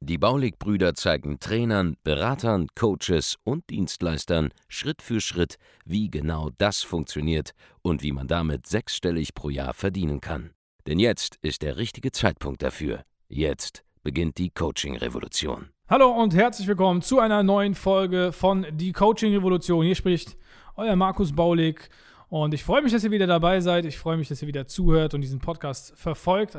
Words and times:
Die 0.00 0.18
Baulig-Brüder 0.18 0.94
zeigen 0.94 1.40
Trainern, 1.40 1.96
Beratern, 2.04 2.68
Coaches 2.74 3.36
und 3.44 3.68
Dienstleistern 3.70 4.50
Schritt 4.68 5.02
für 5.02 5.20
Schritt, 5.20 5.56
wie 5.84 6.10
genau 6.10 6.50
das 6.58 6.82
funktioniert 6.82 7.52
und 7.82 8.02
wie 8.02 8.12
man 8.12 8.28
damit 8.28 8.66
sechsstellig 8.66 9.34
pro 9.34 9.50
Jahr 9.50 9.74
verdienen 9.74 10.20
kann. 10.20 10.50
Denn 10.86 10.98
jetzt 10.98 11.36
ist 11.42 11.62
der 11.62 11.76
richtige 11.76 12.12
Zeitpunkt 12.12 12.62
dafür. 12.62 13.02
Jetzt 13.28 13.84
beginnt 14.02 14.38
die 14.38 14.50
Coaching-Revolution. 14.50 15.68
Hallo 15.90 16.10
und 16.10 16.34
herzlich 16.34 16.68
willkommen 16.68 17.02
zu 17.02 17.18
einer 17.18 17.42
neuen 17.42 17.74
Folge 17.74 18.32
von 18.32 18.66
Die 18.72 18.92
Coaching 18.92 19.34
Revolution. 19.34 19.84
Hier 19.84 19.94
spricht 19.94 20.36
euer 20.76 20.96
Markus 20.96 21.32
Baulig 21.32 21.90
und 22.28 22.52
ich 22.52 22.62
freue 22.62 22.82
mich, 22.82 22.92
dass 22.92 23.04
ihr 23.04 23.10
wieder 23.10 23.26
dabei 23.26 23.60
seid. 23.60 23.84
Ich 23.84 23.98
freue 23.98 24.16
mich, 24.16 24.28
dass 24.28 24.42
ihr 24.42 24.48
wieder 24.48 24.66
zuhört 24.66 25.14
und 25.14 25.22
diesen 25.22 25.40
Podcast 25.40 25.92
verfolgt. 25.96 26.56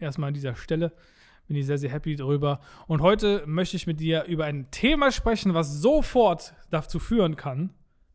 Erstmal 0.00 0.28
an 0.28 0.34
dieser 0.34 0.54
Stelle 0.54 0.92
bin 1.48 1.56
ich 1.56 1.66
sehr, 1.66 1.78
sehr 1.78 1.90
happy 1.90 2.14
darüber. 2.14 2.60
Und 2.86 3.00
heute 3.00 3.42
möchte 3.46 3.76
ich 3.76 3.86
mit 3.86 4.00
dir 4.00 4.24
über 4.24 4.44
ein 4.44 4.70
Thema 4.70 5.10
sprechen, 5.10 5.54
was 5.54 5.80
sofort 5.80 6.54
dazu 6.70 6.98
führen 6.98 7.36
kann, 7.36 7.70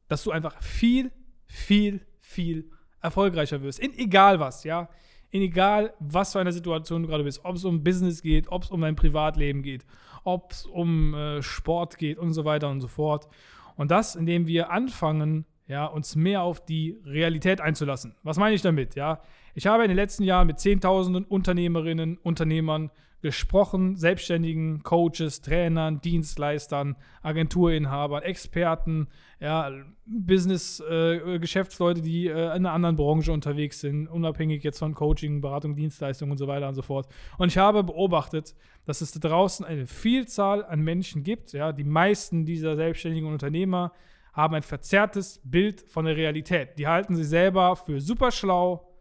dass 0.08 0.24
du 0.24 0.32
einfach 0.32 0.62
viel, 0.62 1.12
viel, 1.48 2.06
viel 2.20 2.70
erfolgreicher 3.02 3.62
wirst. 3.62 3.80
In 3.80 3.94
egal 3.98 4.40
was, 4.40 4.64
ja. 4.64 4.88
In 5.32 5.42
egal 5.42 5.94
was 6.00 6.34
für 6.34 6.40
eine 6.40 6.54
Situation 6.54 7.02
du 7.02 7.10
gerade 7.10 7.24
bist. 7.24 7.44
Ob 7.44 7.56
es 7.56 7.66
um 7.66 7.84
Business 7.84 8.22
geht, 8.22 8.48
ob 8.50 8.64
es 8.64 8.70
um 8.70 8.82
dein 8.82 8.96
Privatleben 8.96 9.64
geht, 9.64 9.84
ob 10.24 10.52
es 10.52 10.68
um 10.68 11.16
äh, 11.16 11.42
Sport 11.42 11.98
geht 11.98 12.20
und 12.20 12.34
so 12.34 12.46
weiter 12.46 12.70
und 12.70 12.82
so 12.82 12.88
fort. 12.88 13.28
Und 13.76 13.90
das, 13.90 14.16
indem 14.16 14.46
wir 14.46 14.70
anfangen, 14.70 15.46
ja, 15.68 15.86
uns 15.86 16.16
mehr 16.16 16.44
auf 16.44 16.64
die 16.64 17.00
Realität 17.04 17.62
einzulassen. 17.62 18.16
Was 18.22 18.38
meine 18.38 18.54
ich 18.54 18.62
damit? 18.62 18.94
Ja, 18.94 19.22
ich 19.54 19.68
habe 19.68 19.84
in 19.84 19.90
den 19.90 19.98
letzten 19.98 20.24
Jahren 20.24 20.48
mit 20.48 20.60
Zehntausenden 20.60 21.26
Unternehmerinnen, 21.26 22.18
Unternehmern 22.18 22.92
gesprochen, 23.24 23.96
Selbstständigen, 23.96 24.84
Coaches, 24.84 25.42
Trainern, 25.42 26.02
Dienstleistern, 26.02 26.98
Agenturinhabern, 27.22 28.22
Experten, 28.22 29.08
ja, 29.40 29.72
Business, 30.06 30.82
äh, 30.82 31.40
Geschäftsleute, 31.40 32.02
die 32.02 32.28
äh, 32.28 32.32
in 32.32 32.50
einer 32.50 32.74
anderen 32.74 32.98
Branche 32.98 33.32
unterwegs 33.32 33.80
sind, 33.80 34.08
unabhängig 34.08 34.62
jetzt 34.64 34.80
von 34.80 34.94
Coaching, 34.94 35.40
Beratung, 35.40 35.76
Dienstleistung 35.76 36.32
und 36.32 36.38
so 36.38 36.48
weiter 36.48 36.68
und 36.68 36.76
so 36.76 36.82
fort. 36.82 37.08
Und 37.38 37.48
ich 37.48 37.58
habe 37.58 37.84
beobachtet, 37.86 38.56
dass 38.86 39.00
es 39.00 39.14
da 39.14 39.30
draußen 39.30 39.66
eine 39.66 39.88
Vielzahl 39.88 40.66
an 40.66 40.82
Menschen 40.82 41.24
gibt, 41.24 41.54
ja, 41.54 41.72
die 41.72 41.86
meisten 41.86 42.46
dieser 42.46 42.76
selbstständigen 42.76 43.32
Unternehmer 43.32 43.94
haben 44.34 44.56
ein 44.56 44.64
verzerrtes 44.64 45.40
Bild 45.46 45.82
von 45.88 46.06
der 46.06 46.18
Realität. 46.18 46.78
Die 46.78 46.88
halten 46.88 47.16
sich 47.16 47.28
selber 47.28 47.78
für 47.78 48.02
super 48.02 48.32
schlau, 48.32 48.93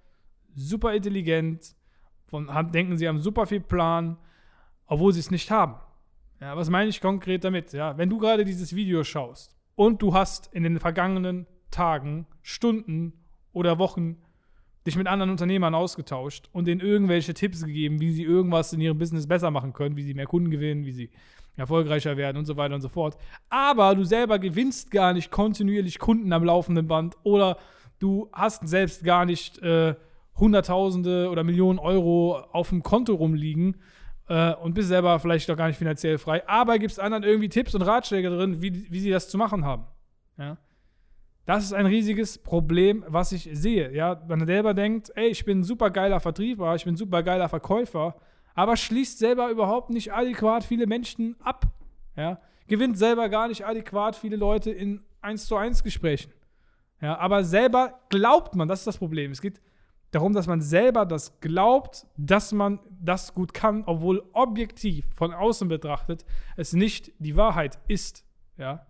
super 0.54 0.94
intelligent, 0.94 1.74
von, 2.26 2.52
haben, 2.52 2.72
denken, 2.72 2.96
sie 2.96 3.08
haben 3.08 3.18
super 3.18 3.46
viel 3.46 3.60
Plan, 3.60 4.16
obwohl 4.86 5.12
sie 5.12 5.20
es 5.20 5.30
nicht 5.30 5.50
haben. 5.50 5.76
Ja, 6.40 6.56
was 6.56 6.70
meine 6.70 6.90
ich 6.90 7.00
konkret 7.00 7.44
damit? 7.44 7.72
Ja, 7.72 7.96
wenn 7.98 8.10
du 8.10 8.18
gerade 8.18 8.44
dieses 8.44 8.74
Video 8.74 9.04
schaust 9.04 9.56
und 9.74 10.02
du 10.02 10.14
hast 10.14 10.52
in 10.54 10.62
den 10.64 10.80
vergangenen 10.80 11.46
Tagen, 11.70 12.26
Stunden 12.42 13.12
oder 13.52 13.78
Wochen 13.78 14.16
dich 14.86 14.96
mit 14.96 15.06
anderen 15.06 15.30
Unternehmern 15.30 15.74
ausgetauscht 15.74 16.48
und 16.52 16.66
denen 16.66 16.80
irgendwelche 16.80 17.34
Tipps 17.34 17.64
gegeben, 17.64 18.00
wie 18.00 18.12
sie 18.12 18.24
irgendwas 18.24 18.72
in 18.72 18.80
ihrem 18.80 18.98
Business 18.98 19.28
besser 19.28 19.50
machen 19.50 19.72
können, 19.72 19.96
wie 19.96 20.02
sie 20.02 20.14
mehr 20.14 20.26
Kunden 20.26 20.50
gewinnen, 20.50 20.84
wie 20.84 20.92
sie 20.92 21.10
erfolgreicher 21.56 22.16
werden 22.16 22.38
und 22.38 22.46
so 22.46 22.56
weiter 22.56 22.74
und 22.74 22.80
so 22.80 22.88
fort. 22.88 23.16
Aber 23.48 23.94
du 23.94 24.04
selber 24.04 24.38
gewinnst 24.38 24.90
gar 24.90 25.12
nicht 25.12 25.30
kontinuierlich 25.30 25.98
Kunden 25.98 26.32
am 26.32 26.44
laufenden 26.44 26.88
Band 26.88 27.16
oder 27.22 27.58
du 27.98 28.28
hast 28.32 28.66
selbst 28.66 29.04
gar 29.04 29.24
nicht 29.24 29.58
äh, 29.62 29.94
Hunderttausende 30.36 31.28
oder 31.30 31.44
Millionen 31.44 31.78
Euro 31.78 32.38
auf 32.52 32.70
dem 32.70 32.82
Konto 32.82 33.14
rumliegen 33.14 33.76
äh, 34.28 34.54
und 34.54 34.74
bist 34.74 34.88
selber 34.88 35.18
vielleicht 35.18 35.48
doch 35.48 35.56
gar 35.56 35.68
nicht 35.68 35.76
finanziell 35.76 36.18
frei, 36.18 36.46
aber 36.48 36.78
gibst 36.78 36.98
anderen 37.00 37.22
irgendwie 37.22 37.48
Tipps 37.48 37.74
und 37.74 37.82
Ratschläge 37.82 38.30
drin, 38.30 38.62
wie, 38.62 38.90
wie 38.90 39.00
sie 39.00 39.10
das 39.10 39.28
zu 39.28 39.38
machen 39.38 39.64
haben. 39.64 39.86
Ja? 40.38 40.58
Das 41.44 41.64
ist 41.64 41.72
ein 41.72 41.86
riesiges 41.86 42.38
Problem, 42.38 43.04
was 43.08 43.32
ich 43.32 43.48
sehe. 43.52 43.92
Ja? 43.92 44.22
Man 44.28 44.46
selber 44.46 44.74
denkt, 44.74 45.10
ey, 45.14 45.28
ich 45.28 45.44
bin 45.44 45.60
ein 45.60 45.64
super 45.64 45.90
geiler 45.90 46.20
Vertrieber, 46.20 46.74
ich 46.74 46.84
bin 46.84 46.94
ein 46.94 46.98
super 46.98 47.22
geiler 47.22 47.48
Verkäufer, 47.48 48.16
aber 48.54 48.76
schließt 48.76 49.18
selber 49.18 49.50
überhaupt 49.50 49.90
nicht 49.90 50.12
adäquat 50.12 50.64
viele 50.64 50.86
Menschen 50.86 51.36
ab. 51.40 51.66
Ja? 52.16 52.40
Gewinnt 52.68 52.96
selber 52.96 53.28
gar 53.28 53.48
nicht 53.48 53.66
adäquat 53.66 54.16
viele 54.16 54.36
Leute 54.36 54.70
in 54.70 55.02
1 55.20 55.46
zu 55.46 55.56
1 55.56 55.82
Gesprächen. 55.82 56.32
Ja, 57.00 57.18
aber 57.18 57.42
selber 57.42 58.00
glaubt 58.10 58.54
man, 58.54 58.68
das 58.68 58.80
ist 58.80 58.86
das 58.86 58.98
Problem. 58.98 59.32
Es 59.32 59.42
geht 59.42 59.60
darum, 60.12 60.32
dass 60.32 60.46
man 60.46 60.60
selber 60.60 61.04
das 61.04 61.40
glaubt, 61.40 62.06
dass 62.16 62.52
man 62.52 62.78
das 63.00 63.34
gut 63.34 63.52
kann, 63.52 63.82
obwohl 63.86 64.22
objektiv 64.32 65.06
von 65.14 65.32
außen 65.32 65.66
betrachtet 65.68 66.24
es 66.56 66.72
nicht 66.72 67.12
die 67.18 67.36
Wahrheit 67.36 67.78
ist. 67.88 68.24
Ja? 68.56 68.86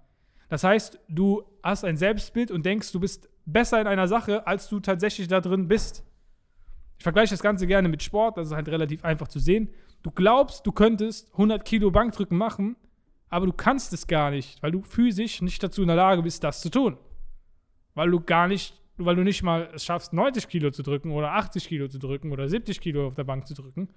Das 0.51 0.65
heißt, 0.65 1.01
du 1.09 1.45
hast 1.63 1.85
ein 1.85 1.97
Selbstbild 1.97 2.51
und 2.51 2.67
denkst, 2.67 2.93
du 2.93 3.01
bist 3.01 3.31
besser 3.47 3.81
in 3.81 3.87
einer 3.87 4.09
Sache, 4.09 4.47
als 4.47 4.69
du 4.69 4.81
tatsächlich 4.81 5.29
da 5.29 5.41
drin 5.41 5.69
bist. 5.69 6.05
Ich 6.99 7.05
vergleiche 7.05 7.35
das 7.35 7.43
Ganze 7.43 7.67
gerne 7.67 7.89
mit 7.89 8.03
Sport, 8.03 8.37
das 8.37 8.49
ist 8.49 8.55
halt 8.55 8.69
relativ 8.69 9.05
einfach 9.05 9.29
zu 9.29 9.39
sehen. 9.39 9.71
Du 10.03 10.11
glaubst, 10.11 10.67
du 10.67 10.73
könntest 10.73 11.33
100 11.33 11.65
Kilo 11.65 11.91
Bankdrücken 11.91 12.37
machen, 12.37 12.77
aber 13.29 13.47
du 13.47 13.53
kannst 13.53 13.93
es 13.93 14.07
gar 14.07 14.31
nicht, 14.31 14.63
weil 14.63 14.73
du 14.73 14.83
physisch 14.83 15.41
nicht 15.41 15.63
dazu 15.63 15.83
in 15.83 15.89
der 15.89 15.97
Lage 15.97 16.23
bist, 16.23 16.45
das 16.45 16.61
zu 16.61 16.69
tun. 16.69 16.99
Weil 17.95 18.11
du 18.11 18.21
gar 18.21 18.49
nicht 18.49 18.82
weil 18.97 19.17
du 19.17 19.23
nicht 19.23 19.43
mal 19.43 19.71
es 19.75 19.85
schaffst, 19.85 20.13
90 20.13 20.49
Kilo 20.49 20.71
zu 20.71 20.83
drücken 20.83 21.13
oder 21.13 21.33
80 21.33 21.69
Kilo 21.69 21.89
zu 21.89 21.99
drücken 21.99 22.33
oder 22.33 22.49
70 22.49 22.81
Kilo 22.81 23.07
auf 23.07 23.15
der 23.15 23.25
Bank 23.25 23.47
zu 23.47 23.55
drücken, 23.55 23.89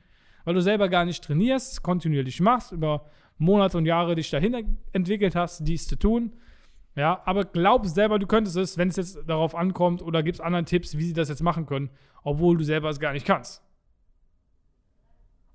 weil 0.44 0.54
du 0.54 0.62
selber 0.62 0.90
gar 0.90 1.06
nicht 1.06 1.24
trainierst, 1.24 1.84
kontinuierlich 1.84 2.40
machst, 2.40 2.72
über 2.72 3.06
Monate 3.38 3.78
und 3.78 3.86
Jahre 3.86 4.16
dich 4.16 4.30
dahin 4.30 4.78
entwickelt 4.94 5.36
hast, 5.36 5.68
dies 5.68 5.88
zu 5.88 5.98
tun. 5.98 6.32
Ja, 6.96 7.22
aber 7.26 7.44
glaubst 7.44 7.96
selber, 7.96 8.20
du 8.20 8.28
könntest 8.28 8.56
es, 8.56 8.78
wenn 8.78 8.88
es 8.88 8.96
jetzt 8.96 9.20
darauf 9.28 9.54
ankommt, 9.54 10.02
oder 10.02 10.24
gibst 10.24 10.40
anderen 10.40 10.66
Tipps, 10.66 10.98
wie 10.98 11.04
sie 11.04 11.14
das 11.14 11.28
jetzt 11.28 11.44
machen 11.44 11.66
können, 11.66 11.90
obwohl 12.24 12.58
du 12.58 12.64
selber 12.64 12.90
es 12.90 13.02
gar 13.02 13.12
nicht 13.12 13.26
kannst. 13.26 13.62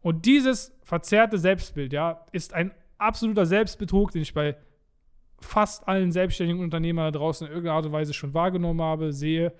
Und 0.03 0.27
dieses 0.27 0.79
verzerrte 0.83 1.39
Selbstbild, 1.39 1.93
ja, 1.95 2.27
ist 2.33 2.53
ein 2.53 2.73
absoluter 2.99 3.47
Selbstbetrug, 3.47 4.11
den 4.11 4.23
ich 4.23 4.35
bei 4.35 4.57
fast 5.41 5.87
allen 5.89 6.13
selbstständigen 6.13 6.63
Unternehmern 6.63 7.13
da 7.13 7.19
draußen 7.19 7.47
in 7.47 7.53
irgendeiner 7.53 7.77
Art 7.77 7.87
und 7.87 7.93
Weise 7.93 8.13
schon 8.13 8.35
wahrgenommen 8.35 8.83
habe, 8.83 9.13
sehe. 9.13 9.53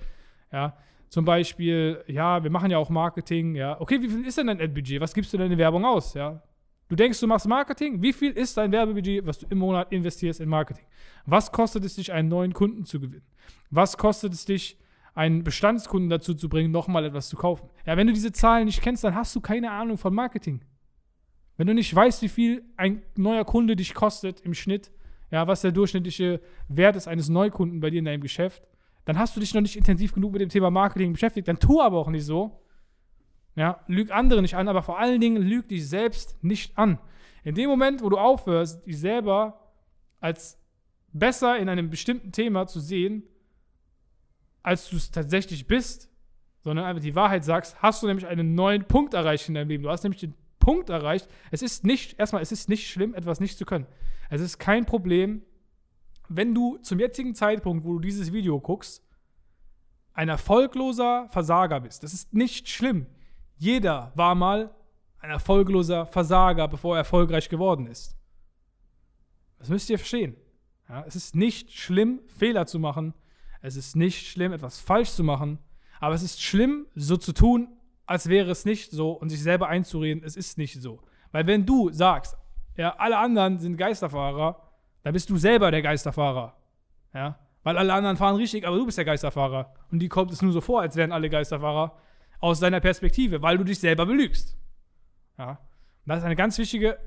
Ja, 0.53 0.77
zum 1.09 1.25
Beispiel, 1.25 2.05
ja, 2.07 2.43
wir 2.43 2.51
machen 2.51 2.71
ja 2.71 2.79
auch 2.79 2.91
Marketing, 2.91 3.55
ja. 3.55 3.81
Okay, 3.81 4.01
wie 4.01 4.09
viel 4.09 4.27
ist 4.27 4.39
denn 4.39 4.47
dein 4.47 4.61
Ad-Budget? 4.61 5.01
Was 5.01 5.15
gibst 5.15 5.33
du 5.33 5.39
denn 5.39 5.51
in 5.51 5.59
Werbung 5.59 5.85
aus, 5.85 6.15
ja? 6.15 6.43
Du 6.91 6.97
denkst, 6.97 7.21
du 7.21 7.29
machst 7.29 7.47
Marketing? 7.47 8.03
Wie 8.03 8.13
viel 8.13 8.33
ist 8.33 8.57
dein 8.57 8.73
Werbebudget, 8.73 9.25
was 9.25 9.39
du 9.39 9.47
im 9.49 9.59
Monat 9.59 9.93
investierst 9.93 10.41
in 10.41 10.49
Marketing? 10.49 10.85
Was 11.25 11.53
kostet 11.53 11.85
es 11.85 11.95
dich, 11.95 12.13
einen 12.13 12.29
neuen 12.29 12.53
Kunden 12.53 12.85
zu 12.85 12.99
gewinnen? 12.99 13.27
Was 13.71 13.97
kostet 13.97 14.33
es 14.33 14.45
dich, 14.45 14.77
einen 15.15 15.45
Bestandskunden 15.45 16.11
dazu 16.11 16.35
zu 16.35 16.49
bringen, 16.49 16.73
nochmal 16.73 17.05
etwas 17.05 17.29
zu 17.29 17.37
kaufen? 17.37 17.69
Ja, 17.87 17.97
wenn 17.97 18.09
du 18.09 18.13
diese 18.13 18.33
Zahlen 18.33 18.65
nicht 18.65 18.83
kennst, 18.83 19.05
dann 19.05 19.15
hast 19.15 19.37
du 19.37 19.41
keine 19.41 19.71
Ahnung 19.71 19.99
von 19.99 20.13
Marketing. 20.13 20.63
Wenn 21.57 21.69
du 21.69 21.75
nicht 21.75 21.95
weißt, 21.95 22.23
wie 22.23 22.29
viel 22.29 22.65
ein 22.77 23.03
neuer 23.17 23.45
Kunde 23.45 23.77
dich 23.77 23.95
kostet 23.95 24.41
im 24.41 24.55
Schnitt, 24.55 24.91
ja, 25.31 25.47
was 25.47 25.61
der 25.61 25.73
durchschnittliche 25.73 26.41
Wert 26.69 26.97
ist 26.97 27.09
eines 27.09 27.29
Neukunden 27.29 27.81
bei 27.81 27.91
dir 27.91 27.99
in 27.99 28.05
deinem 28.05 28.21
Geschäft, 28.21 28.63
dann 29.05 29.19
hast 29.19 29.37
du 29.37 29.41
dich 29.41 29.55
noch 29.55 29.61
nicht 29.61 29.77
intensiv 29.77 30.13
genug 30.13 30.33
mit 30.33 30.41
dem 30.41 30.49
Thema 30.49 30.71
Marketing 30.71 31.13
beschäftigt. 31.13 31.49
Dann 31.49 31.59
tu 31.59 31.81
aber 31.81 31.99
auch 31.99 32.11
nicht 32.11 32.25
so. 32.25 32.63
Ja, 33.57 33.81
lüg 33.87 34.11
andere 34.13 34.43
nicht 34.43 34.57
an, 34.57 34.69
aber 34.69 34.83
vor 34.83 34.99
allen 34.99 35.21
Dingen 35.21 35.43
lüg 35.43 35.69
dich 35.69 35.89
selbst 35.89 36.43
nicht 36.43 36.77
an. 36.79 36.99
In 37.43 37.55
dem 37.55 37.69
Moment, 37.69 38.03
wo 38.03 38.09
du 38.09 38.19
aufhörst, 38.19 38.87
dich 38.87 38.99
selber 38.99 39.73
als 40.21 40.59
besser 41.13 41.59
in 41.59 41.69
einem 41.69 41.91
bestimmten 41.91 42.33
Thema 42.33 42.67
zu 42.67 42.81
sehen, 42.81 43.25
als 44.63 44.89
du 44.91 44.97
es 44.97 45.11
tatsächlich 45.11 45.67
bist, 45.67 46.11
sondern 46.61 46.85
einfach 46.85 47.03
die 47.03 47.15
Wahrheit 47.15 47.45
sagst, 47.45 47.83
hast 47.83 48.03
du 48.03 48.07
nämlich 48.07 48.27
einen 48.27 48.55
neuen 48.55 48.85
Punkt 48.85 49.15
erreicht 49.15 49.49
in 49.49 49.55
deinem 49.55 49.69
Leben. 49.69 49.83
Du 49.83 49.91
hast 49.91 50.05
nämlich 50.05 50.21
den 50.21 50.35
Punkt 50.61 50.89
erreicht. 50.89 51.29
Es 51.51 51.63
ist 51.63 51.85
nicht, 51.85 52.19
erstmal, 52.21 52.43
es 52.43 52.53
ist 52.53 52.69
nicht 52.69 52.89
schlimm, 52.89 53.15
etwas 53.15 53.41
nicht 53.41 53.59
zu 53.59 53.65
können. 53.65 53.87
Es 54.29 54.41
ist 54.41 54.59
kein 54.59 54.87
Problem, 54.87 55.43
wenn 56.29 56.55
du 56.55 56.79
zum 56.79 57.01
jetzigen 57.01 57.35
Zeitpunkt, 57.35 57.85
wo 57.85 57.95
du 57.95 57.99
dieses 57.99 58.33
Video 58.33 58.61
guckst, 58.61 59.03
ein 60.13 60.29
erfolgloser 60.29 61.29
Versager 61.31 61.81
bist. 61.81 62.05
Das 62.05 62.15
ist 62.15 62.33
nicht 62.33 62.69
schlimm. 62.69 63.07
Jeder 63.57 64.13
war 64.15 64.37
mal 64.37 64.73
ein 65.19 65.31
erfolgloser 65.31 66.07
Versager, 66.07 66.69
bevor 66.69 66.95
er 66.95 67.01
erfolgreich 67.01 67.49
geworden 67.49 67.87
ist. 67.87 68.17
Das 69.59 69.69
müsst 69.69 69.91
ihr 69.91 69.99
verstehen. 69.99 70.37
Ja, 70.89 71.05
es 71.07 71.17
ist 71.17 71.35
nicht 71.37 71.73
schlimm, 71.73 72.21
Fehler 72.27 72.67
zu 72.67 72.79
machen. 72.79 73.15
Es 73.61 73.77
ist 73.77 73.97
nicht 73.97 74.27
schlimm, 74.27 74.53
etwas 74.53 74.79
falsch 74.81 75.11
zu 75.11 75.23
machen, 75.23 75.59
aber 76.01 76.15
es 76.15 76.23
ist 76.23 76.43
schlimm, 76.43 76.87
so 76.95 77.17
zu 77.17 77.33
tun, 77.33 77.69
als 78.11 78.29
wäre 78.29 78.51
es 78.51 78.65
nicht 78.65 78.91
so 78.91 79.13
und 79.13 79.29
sich 79.29 79.41
selber 79.41 79.69
einzureden, 79.69 80.25
es 80.25 80.35
ist 80.35 80.59
nicht 80.59 80.83
so. 80.83 81.01
Weil 81.31 81.47
wenn 81.47 81.65
du 81.65 81.93
sagst, 81.93 82.37
ja, 82.77 82.97
alle 82.97 83.17
anderen 83.17 83.61
sind 83.61 83.77
Geisterfahrer, 83.77 84.69
dann 85.05 85.13
bist 85.13 85.31
du 85.31 85.37
selber 85.37 85.71
der 85.71 85.81
Geisterfahrer. 85.81 86.57
Ja, 87.15 87.39
weil 87.63 87.79
alle 87.79 87.95
anderen 87.95 88.17
fahren 88.17 88.35
richtig, 88.35 88.67
aber 88.67 88.77
du 88.77 88.85
bist 88.85 88.99
der 88.99 89.05
Geisterfahrer. 89.05 89.73
Und 89.93 90.01
die 90.01 90.09
kommt 90.09 90.33
es 90.33 90.43
nur 90.43 90.51
so 90.51 90.61
vor, 90.61 90.81
als 90.81 90.97
wären 90.97 91.13
alle 91.13 91.31
Geisterfahrer 91.31 91.97
aus 92.41 92.59
deiner 92.59 92.81
Perspektive, 92.81 93.43
weil 93.43 93.59
du 93.59 93.63
dich 93.63 93.79
selber 93.79 94.07
belügst. 94.07 94.59
Ja, 95.39 95.51
und 95.51 95.59
das 96.07 96.19
ist 96.19 96.25
eine 96.25 96.35
ganz 96.35 96.59
wichtige 96.59 96.99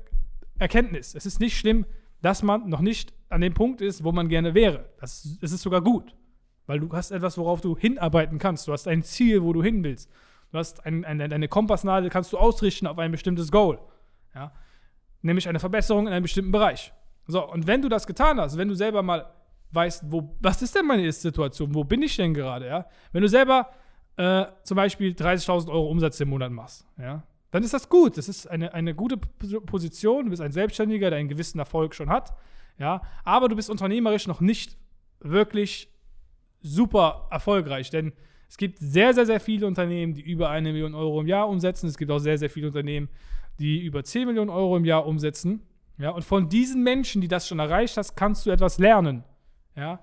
Erkenntnis. 0.58 1.14
Es 1.14 1.26
ist 1.26 1.38
nicht 1.38 1.58
schlimm, 1.58 1.84
dass 2.22 2.42
man 2.42 2.70
noch 2.70 2.80
nicht 2.80 3.12
an 3.28 3.42
dem 3.42 3.52
Punkt 3.52 3.82
ist, 3.82 4.04
wo 4.04 4.12
man 4.12 4.30
gerne 4.30 4.54
wäre. 4.54 4.88
Das, 5.00 5.36
das 5.38 5.52
ist 5.52 5.60
sogar 5.60 5.82
gut. 5.82 6.16
Weil 6.64 6.80
du 6.80 6.90
hast 6.92 7.10
etwas, 7.10 7.36
worauf 7.36 7.60
du 7.60 7.76
hinarbeiten 7.76 8.38
kannst. 8.38 8.66
Du 8.68 8.72
hast 8.72 8.88
ein 8.88 9.02
Ziel, 9.02 9.42
wo 9.42 9.52
du 9.52 9.62
hin 9.62 9.84
willst. 9.84 10.10
Du 10.54 10.60
hast 10.60 10.86
ein, 10.86 11.04
ein, 11.04 11.20
eine 11.20 11.48
Kompassnadel, 11.48 12.10
kannst 12.10 12.32
du 12.32 12.38
ausrichten 12.38 12.86
auf 12.86 12.96
ein 13.00 13.10
bestimmtes 13.10 13.50
Goal. 13.50 13.80
Ja? 14.36 14.52
Nämlich 15.20 15.48
eine 15.48 15.58
Verbesserung 15.58 16.06
in 16.06 16.12
einem 16.12 16.22
bestimmten 16.22 16.52
Bereich. 16.52 16.92
So, 17.26 17.44
und 17.50 17.66
wenn 17.66 17.82
du 17.82 17.88
das 17.88 18.06
getan 18.06 18.38
hast, 18.38 18.56
wenn 18.56 18.68
du 18.68 18.74
selber 18.74 19.02
mal 19.02 19.34
weißt, 19.72 20.04
wo, 20.12 20.36
was 20.38 20.62
ist 20.62 20.76
denn 20.76 20.86
meine 20.86 21.10
Situation, 21.10 21.74
wo 21.74 21.82
bin 21.82 22.02
ich 22.02 22.14
denn 22.14 22.34
gerade, 22.34 22.68
ja? 22.68 22.86
Wenn 23.10 23.22
du 23.22 23.28
selber 23.28 23.68
äh, 24.16 24.44
zum 24.62 24.76
Beispiel 24.76 25.10
30.000 25.10 25.72
Euro 25.72 25.88
Umsatz 25.88 26.20
im 26.20 26.28
Monat 26.28 26.52
machst, 26.52 26.86
ja, 26.98 27.24
dann 27.50 27.64
ist 27.64 27.74
das 27.74 27.88
gut. 27.88 28.16
Das 28.16 28.28
ist 28.28 28.46
eine, 28.46 28.72
eine 28.74 28.94
gute 28.94 29.16
Position. 29.16 30.26
Du 30.26 30.30
bist 30.30 30.40
ein 30.40 30.52
Selbstständiger, 30.52 31.10
der 31.10 31.18
einen 31.18 31.28
gewissen 31.28 31.58
Erfolg 31.58 31.96
schon 31.96 32.10
hat, 32.10 32.32
ja, 32.78 33.02
aber 33.24 33.48
du 33.48 33.56
bist 33.56 33.70
unternehmerisch 33.70 34.28
noch 34.28 34.40
nicht 34.40 34.76
wirklich 35.18 35.92
super 36.62 37.26
erfolgreich, 37.32 37.90
denn 37.90 38.12
es 38.48 38.56
gibt 38.56 38.78
sehr, 38.78 39.14
sehr, 39.14 39.26
sehr 39.26 39.40
viele 39.40 39.66
Unternehmen, 39.66 40.14
die 40.14 40.22
über 40.22 40.50
eine 40.50 40.72
Million 40.72 40.94
Euro 40.94 41.20
im 41.20 41.26
Jahr 41.26 41.48
umsetzen. 41.48 41.86
Es 41.88 41.98
gibt 41.98 42.10
auch 42.10 42.18
sehr, 42.18 42.38
sehr 42.38 42.50
viele 42.50 42.68
Unternehmen, 42.68 43.08
die 43.58 43.80
über 43.80 44.04
10 44.04 44.26
Millionen 44.26 44.50
Euro 44.50 44.76
im 44.76 44.84
Jahr 44.84 45.06
umsetzen. 45.06 45.62
Ja, 45.98 46.10
und 46.10 46.24
von 46.24 46.48
diesen 46.48 46.82
Menschen, 46.82 47.20
die 47.20 47.28
das 47.28 47.46
schon 47.46 47.58
erreicht 47.58 47.96
hast, 47.96 48.16
kannst 48.16 48.46
du 48.46 48.50
etwas 48.50 48.78
lernen. 48.78 49.24
Ja, 49.76 50.00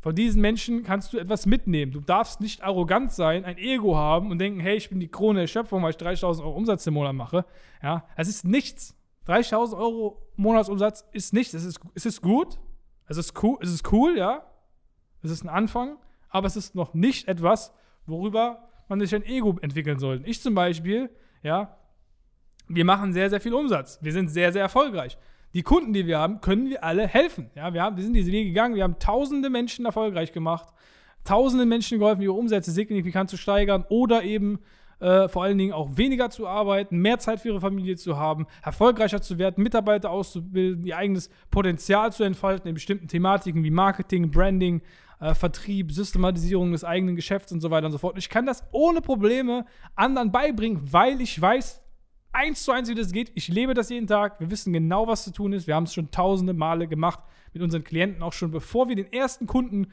von 0.00 0.14
diesen 0.14 0.40
Menschen 0.40 0.82
kannst 0.82 1.12
du 1.12 1.18
etwas 1.18 1.44
mitnehmen. 1.44 1.92
Du 1.92 2.00
darfst 2.00 2.40
nicht 2.40 2.62
arrogant 2.62 3.12
sein, 3.12 3.44
ein 3.44 3.58
Ego 3.58 3.96
haben 3.96 4.30
und 4.30 4.38
denken, 4.38 4.60
hey, 4.60 4.76
ich 4.76 4.88
bin 4.88 4.98
die 4.98 5.08
Krone 5.08 5.40
der 5.40 5.46
Schöpfung, 5.46 5.82
weil 5.82 5.90
ich 5.90 5.96
30.000 5.96 6.40
Euro 6.40 6.56
Umsatz 6.56 6.86
im 6.86 6.94
Monat 6.94 7.14
mache. 7.14 7.44
Ja, 7.82 8.06
es 8.16 8.28
ist 8.28 8.44
nichts. 8.44 8.96
30.000 9.26 9.76
Euro 9.76 10.26
Monatsumsatz 10.36 11.06
ist 11.12 11.34
nichts. 11.34 11.52
Es 11.52 11.64
ist, 11.64 11.80
es 11.94 12.06
ist 12.06 12.22
gut. 12.22 12.58
Es 13.06 13.16
ist 13.16 13.42
cool, 13.42 13.58
es 13.60 13.70
ist 13.70 13.92
cool, 13.92 14.16
ja. 14.16 14.46
Es 15.22 15.30
ist 15.30 15.42
ein 15.42 15.48
Anfang, 15.48 15.98
aber 16.30 16.46
es 16.46 16.56
ist 16.56 16.74
noch 16.74 16.94
nicht 16.94 17.28
etwas, 17.28 17.74
worüber 18.06 18.68
man 18.88 19.00
sich 19.00 19.14
ein 19.14 19.24
Ego 19.24 19.56
entwickeln 19.60 19.98
sollte. 19.98 20.28
Ich 20.28 20.40
zum 20.40 20.54
Beispiel, 20.54 21.10
ja, 21.42 21.76
wir 22.68 22.84
machen 22.84 23.12
sehr, 23.12 23.30
sehr 23.30 23.40
viel 23.40 23.54
Umsatz. 23.54 23.98
Wir 24.02 24.12
sind 24.12 24.28
sehr, 24.28 24.52
sehr 24.52 24.62
erfolgreich. 24.62 25.18
Die 25.54 25.62
Kunden, 25.62 25.92
die 25.92 26.06
wir 26.06 26.18
haben, 26.18 26.40
können 26.40 26.70
wir 26.70 26.84
alle 26.84 27.06
helfen. 27.06 27.50
Ja, 27.54 27.74
wir, 27.74 27.82
haben, 27.82 27.96
wir 27.96 28.04
sind 28.04 28.14
diese 28.14 28.30
Wege 28.30 28.50
gegangen, 28.50 28.76
wir 28.76 28.84
haben 28.84 28.98
tausende 28.98 29.50
Menschen 29.50 29.84
erfolgreich 29.84 30.32
gemacht, 30.32 30.68
tausende 31.24 31.66
Menschen 31.66 31.98
geholfen, 31.98 32.22
ihre 32.22 32.32
Umsätze 32.32 32.70
signifikant 32.70 33.28
zu 33.30 33.36
steigern 33.36 33.84
oder 33.88 34.22
eben 34.22 34.60
äh, 35.00 35.28
vor 35.28 35.42
allen 35.42 35.58
Dingen 35.58 35.72
auch 35.72 35.96
weniger 35.96 36.30
zu 36.30 36.46
arbeiten, 36.46 36.98
mehr 36.98 37.18
Zeit 37.18 37.40
für 37.40 37.48
ihre 37.48 37.60
Familie 37.60 37.96
zu 37.96 38.18
haben, 38.18 38.46
erfolgreicher 38.62 39.20
zu 39.20 39.38
werden, 39.38 39.62
Mitarbeiter 39.62 40.10
auszubilden, 40.10 40.84
ihr 40.84 40.96
eigenes 40.96 41.30
Potenzial 41.50 42.12
zu 42.12 42.22
entfalten 42.22 42.68
in 42.68 42.74
bestimmten 42.74 43.08
Thematiken 43.08 43.64
wie 43.64 43.70
Marketing, 43.70 44.30
Branding, 44.30 44.82
äh, 45.20 45.34
Vertrieb, 45.34 45.92
Systematisierung 45.92 46.72
des 46.72 46.84
eigenen 46.84 47.16
Geschäfts 47.16 47.52
und 47.52 47.60
so 47.60 47.70
weiter 47.70 47.86
und 47.86 47.92
so 47.92 47.98
fort. 47.98 48.18
Ich 48.18 48.28
kann 48.28 48.46
das 48.46 48.64
ohne 48.72 49.00
Probleme 49.00 49.66
anderen 49.94 50.32
beibringen, 50.32 50.80
weil 50.92 51.20
ich 51.20 51.40
weiß, 51.40 51.82
eins 52.32 52.64
zu 52.64 52.72
eins, 52.72 52.88
wie 52.88 52.94
das 52.94 53.12
geht. 53.12 53.30
Ich 53.34 53.48
lebe 53.48 53.74
das 53.74 53.90
jeden 53.90 54.06
Tag. 54.06 54.40
Wir 54.40 54.50
wissen 54.50 54.72
genau, 54.72 55.06
was 55.06 55.24
zu 55.24 55.32
tun 55.32 55.52
ist. 55.52 55.66
Wir 55.66 55.74
haben 55.74 55.84
es 55.84 55.94
schon 55.94 56.10
tausende 56.10 56.52
Male 56.52 56.88
gemacht 56.88 57.20
mit 57.52 57.62
unseren 57.62 57.84
Klienten. 57.84 58.22
Auch 58.22 58.32
schon 58.32 58.50
bevor 58.50 58.88
wir 58.88 58.96
den 58.96 59.12
ersten 59.12 59.46
Kunden 59.46 59.92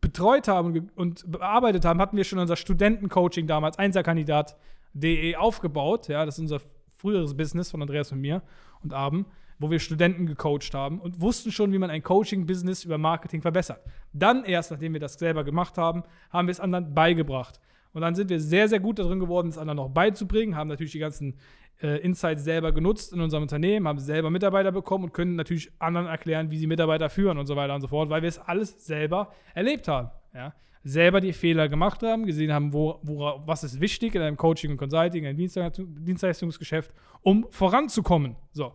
betreut 0.00 0.46
haben 0.46 0.90
und 0.94 1.30
bearbeitet 1.30 1.84
haben, 1.84 2.00
hatten 2.00 2.16
wir 2.16 2.24
schon 2.24 2.38
unser 2.38 2.56
Studentencoaching 2.56 3.46
damals, 3.46 3.78
Einserkandidat.de, 3.78 5.34
aufgebaut. 5.36 6.08
Ja, 6.08 6.24
das 6.24 6.36
ist 6.36 6.42
unser 6.42 6.60
früheres 6.96 7.36
Business 7.36 7.70
von 7.70 7.82
Andreas 7.82 8.12
und 8.12 8.20
mir 8.20 8.42
und 8.82 8.92
Abend 8.92 9.26
wo 9.58 9.70
wir 9.70 9.78
Studenten 9.78 10.26
gecoacht 10.26 10.72
haben 10.74 11.00
und 11.00 11.20
wussten 11.20 11.50
schon, 11.50 11.72
wie 11.72 11.78
man 11.78 11.90
ein 11.90 12.02
Coaching-Business 12.02 12.84
über 12.84 12.98
Marketing 12.98 13.42
verbessert. 13.42 13.82
Dann 14.12 14.44
erst, 14.44 14.70
nachdem 14.70 14.92
wir 14.92 15.00
das 15.00 15.14
selber 15.14 15.44
gemacht 15.44 15.76
haben, 15.78 16.04
haben 16.30 16.46
wir 16.46 16.52
es 16.52 16.60
anderen 16.60 16.94
beigebracht. 16.94 17.60
Und 17.92 18.02
dann 18.02 18.14
sind 18.14 18.30
wir 18.30 18.38
sehr, 18.38 18.68
sehr 18.68 18.80
gut 18.80 18.98
darin 18.98 19.18
geworden, 19.18 19.48
es 19.48 19.58
anderen 19.58 19.76
noch 19.76 19.88
beizubringen, 19.88 20.54
haben 20.54 20.68
natürlich 20.68 20.92
die 20.92 20.98
ganzen 20.98 21.36
äh, 21.82 22.00
Insights 22.00 22.44
selber 22.44 22.72
genutzt 22.72 23.12
in 23.12 23.20
unserem 23.20 23.42
Unternehmen, 23.42 23.88
haben 23.88 23.98
selber 23.98 24.30
Mitarbeiter 24.30 24.72
bekommen 24.72 25.04
und 25.04 25.12
können 25.12 25.36
natürlich 25.36 25.70
anderen 25.78 26.06
erklären, 26.06 26.50
wie 26.50 26.58
sie 26.58 26.66
Mitarbeiter 26.66 27.08
führen 27.08 27.38
und 27.38 27.46
so 27.46 27.56
weiter 27.56 27.74
und 27.74 27.80
so 27.80 27.88
fort, 27.88 28.10
weil 28.10 28.22
wir 28.22 28.28
es 28.28 28.38
alles 28.38 28.84
selber 28.84 29.32
erlebt 29.54 29.88
haben. 29.88 30.10
Ja? 30.34 30.54
Selber 30.84 31.20
die 31.20 31.32
Fehler 31.32 31.68
gemacht 31.68 32.02
haben, 32.02 32.24
gesehen 32.24 32.52
haben, 32.52 32.72
wo, 32.72 33.00
wo, 33.02 33.42
was 33.44 33.64
ist 33.64 33.80
wichtig 33.80 34.14
in 34.14 34.22
einem 34.22 34.36
Coaching 34.36 34.70
und 34.70 34.76
Consulting, 34.76 35.24
in 35.24 35.30
einem 35.30 36.04
Dienstleistungsgeschäft, 36.04 36.92
um 37.22 37.46
voranzukommen. 37.50 38.36
So 38.52 38.74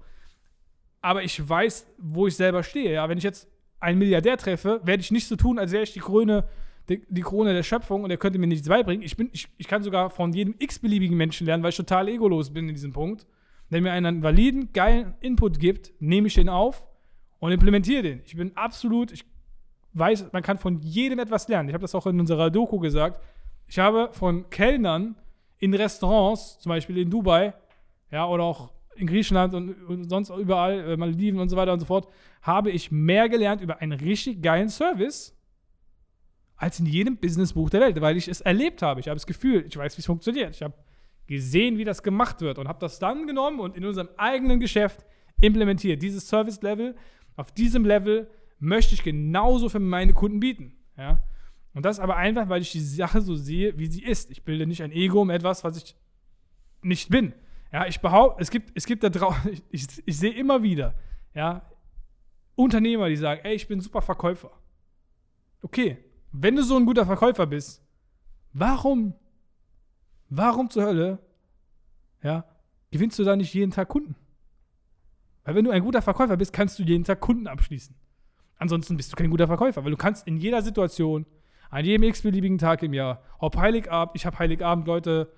aber 1.04 1.22
ich 1.22 1.48
weiß, 1.48 1.86
wo 1.98 2.28
ich 2.28 2.36
selber 2.36 2.64
stehe. 2.64 2.94
Ja, 2.94 3.10
wenn 3.10 3.18
ich 3.18 3.26
jetzt 3.26 3.48
einen 3.80 4.00
Milliardär 4.00 4.38
treffe, 4.38 4.80
werde 4.84 5.02
ich 5.02 5.12
nicht 5.12 5.28
so 5.28 5.36
tun, 5.36 5.60
als 5.60 5.74
wäre 5.74 5.84
ich 5.84 5.92
die 5.92 6.00
Krone, 6.00 6.46
die, 6.88 7.04
die, 7.10 7.22
Krone 7.22 7.54
der 7.54 7.64
Schöpfung 7.64 8.04
und 8.04 8.10
er 8.10 8.16
könnte 8.16 8.40
mir 8.40 8.48
nichts 8.48 8.70
beibringen. 8.70 9.04
Ich, 9.04 9.18
bin, 9.18 9.30
ich, 9.34 9.50
ich 9.58 9.68
kann 9.68 9.84
sogar 9.84 10.10
von 10.10 10.32
jedem 10.32 10.56
x-beliebigen 10.58 11.18
Menschen 11.18 11.46
lernen, 11.46 11.62
weil 11.62 11.72
ich 11.72 11.78
total 11.78 12.08
egolos 12.08 12.54
bin 12.54 12.70
in 12.70 12.74
diesem 12.74 12.94
Punkt. 12.94 13.28
Wenn 13.70 13.84
mir 13.84 13.92
einen 13.92 14.24
validen, 14.24 14.72
geilen 14.72 15.14
Input 15.20 15.60
gibt, 15.60 15.92
nehme 16.00 16.28
ich 16.28 16.36
den 16.36 16.48
auf 16.48 16.88
und 17.40 17.52
implementiere 17.52 18.04
den. 18.04 18.22
Ich 18.26 18.38
bin 18.38 18.56
absolut, 18.56 19.12
ich 19.12 19.26
weiß, 19.92 20.32
man 20.32 20.42
kann 20.42 20.58
von 20.58 20.80
jedem 20.80 21.20
etwas 21.20 21.50
lernen. 21.50 21.68
Ich 21.68 21.74
habe 21.74 21.82
das 21.82 21.96
auch 21.96 22.08
in 22.08 22.18
unserer 22.18 22.50
Doku 22.50 22.80
gesagt. 22.80 23.20
Ich 23.68 23.78
habe 23.78 24.10
von 24.14 24.50
Kellnern 24.50 25.16
in 25.60 25.74
Restaurants, 25.74 26.60
zum 26.60 26.70
Beispiel 26.70 26.98
in 26.98 27.10
Dubai, 27.10 27.54
ja, 28.10 28.26
oder 28.26 28.44
auch 28.44 28.73
in 28.96 29.08
Griechenland 29.08 29.54
und, 29.54 29.74
und 29.86 30.10
sonst 30.10 30.30
überall, 30.30 30.92
äh, 30.92 30.98
Malediven 30.98 31.40
und 31.40 31.50
so 31.50 31.56
weiter 31.56 31.74
und 31.74 31.80
so 31.80 31.86
fort, 31.86 32.08
habe 32.42 32.72
ich 32.72 32.92
mehr 32.92 33.30
gelernt 33.30 33.62
über 33.62 33.82
einen 33.82 33.94
richtig 33.94 34.42
geilen 34.42 34.70
Service 34.70 35.36
als 36.56 36.80
in 36.80 36.86
jedem 36.86 37.18
Businessbuch 37.18 37.70
der 37.70 37.82
Welt, 37.82 38.00
weil 38.02 38.18
ich 38.18 38.28
es 38.28 38.42
erlebt 38.42 38.82
habe. 38.82 39.00
Ich 39.00 39.08
habe 39.08 39.16
das 39.16 39.28
Gefühl, 39.28 39.66
ich 39.68 39.76
weiß, 39.76 39.98
wie 39.98 40.02
es 40.02 40.06
funktioniert. 40.06 40.56
Ich 40.56 40.62
habe 40.62 40.74
gesehen, 41.28 41.78
wie 41.78 41.84
das 41.84 42.04
gemacht 42.04 42.42
wird 42.42 42.58
und 42.58 42.68
habe 42.68 42.80
das 42.80 43.00
dann 43.00 43.28
genommen 43.28 43.60
und 43.60 43.76
in 43.76 43.86
unserem 43.86 44.10
eigenen 44.18 44.60
Geschäft 44.60 45.06
implementiert. 45.42 46.02
Dieses 46.02 46.28
Service-Level, 46.28 46.96
auf 47.36 47.52
diesem 47.52 47.86
Level 47.86 48.30
möchte 48.60 48.94
ich 48.94 49.04
genauso 49.04 49.70
für 49.70 49.80
meine 49.80 50.14
Kunden 50.14 50.40
bieten. 50.40 50.78
Ja? 50.98 51.24
Und 51.74 51.86
das 51.86 52.00
aber 52.00 52.18
einfach, 52.18 52.50
weil 52.50 52.62
ich 52.62 52.72
die 52.72 52.80
Sache 52.80 53.22
so 53.22 53.36
sehe, 53.36 53.78
wie 53.78 53.88
sie 53.88 54.04
ist. 54.04 54.32
Ich 54.32 54.44
bilde 54.44 54.68
nicht 54.68 54.84
ein 54.84 54.92
Ego 54.92 55.22
um 55.22 55.30
etwas, 55.30 55.64
was 55.64 55.78
ich 55.78 55.96
nicht 56.82 57.10
bin. 57.10 57.34
Ja, 57.74 57.88
ich 57.88 58.00
behaupte, 58.00 58.42
es 58.42 58.52
gibt, 58.52 58.72
es 58.76 58.86
gibt 58.86 59.04
da 59.04 59.10
draußen, 59.10 59.52
ich, 59.52 59.64
ich, 59.72 60.04
ich 60.06 60.18
sehe 60.18 60.32
immer 60.32 60.62
wieder, 60.62 60.94
ja, 61.34 61.64
Unternehmer, 62.56 63.10
die 63.10 63.16
sagen, 63.16 63.42
ey, 63.44 63.56
ich 63.56 63.68
bin 63.68 63.80
ein 63.80 63.82
super 63.82 64.02
Verkäufer. 64.02 64.52
Okay, 65.64 65.98
wenn 66.32 66.56
du 66.56 66.62
so 66.62 66.78
ein 66.78 66.86
guter 66.86 67.06
Verkäufer 67.06 67.48
bist, 67.48 67.84
warum, 68.54 69.16
warum 70.30 70.70
zur 70.70 70.84
Hölle, 70.84 71.20
ja, 72.22 72.46
gewinnst 72.92 73.18
du 73.18 73.24
da 73.24 73.36
nicht 73.36 73.54
jeden 73.56 73.72
Tag 73.72 73.90
Kunden? 73.90 74.16
Weil 75.44 75.56
wenn 75.56 75.66
du 75.66 75.72
ein 75.72 75.84
guter 75.84 76.04
Verkäufer 76.04 76.38
bist, 76.38 76.54
kannst 76.54 76.78
du 76.78 76.84
jeden 76.84 77.04
Tag 77.04 77.22
Kunden 77.22 77.48
abschließen. 77.48 77.96
Ansonsten 78.58 78.98
bist 78.98 79.12
du 79.12 79.16
kein 79.16 79.32
guter 79.32 79.48
Verkäufer, 79.48 79.84
weil 79.84 79.92
du 79.92 79.98
kannst 79.98 80.28
in 80.28 80.38
jeder 80.38 80.62
Situation, 80.62 81.26
an 81.72 81.84
jedem 81.84 82.04
x-beliebigen 82.04 82.60
Tag 82.60 82.84
im 82.84 82.94
Jahr, 82.94 83.24
ob 83.40 83.58
Heiligabend, 83.58 84.16
ich 84.16 84.28
habe 84.28 84.38
Heiligabend 84.38 84.86
Leute 84.86 85.34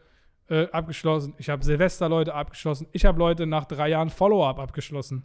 äh, 0.50 0.68
abgeschlossen. 0.72 1.34
Ich 1.38 1.50
habe 1.50 1.64
Silvester-Leute 1.64 2.34
abgeschlossen. 2.34 2.88
Ich 2.92 3.06
habe 3.06 3.18
Leute 3.20 3.46
nach 3.46 3.66
drei 3.66 3.90
Jahren 3.90 4.10
Follow-up 4.10 4.60
abgeschlossen. 4.60 5.24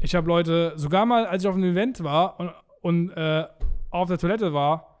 Ich 0.00 0.14
habe 0.14 0.28
Leute, 0.28 0.72
sogar 0.76 1.06
mal, 1.06 1.26
als 1.26 1.42
ich 1.42 1.48
auf 1.48 1.56
einem 1.56 1.72
Event 1.72 2.02
war 2.02 2.38
und, 2.38 2.52
und 2.82 3.10
äh, 3.10 3.46
auf 3.90 4.08
der 4.08 4.18
Toilette 4.18 4.52
war, 4.52 5.00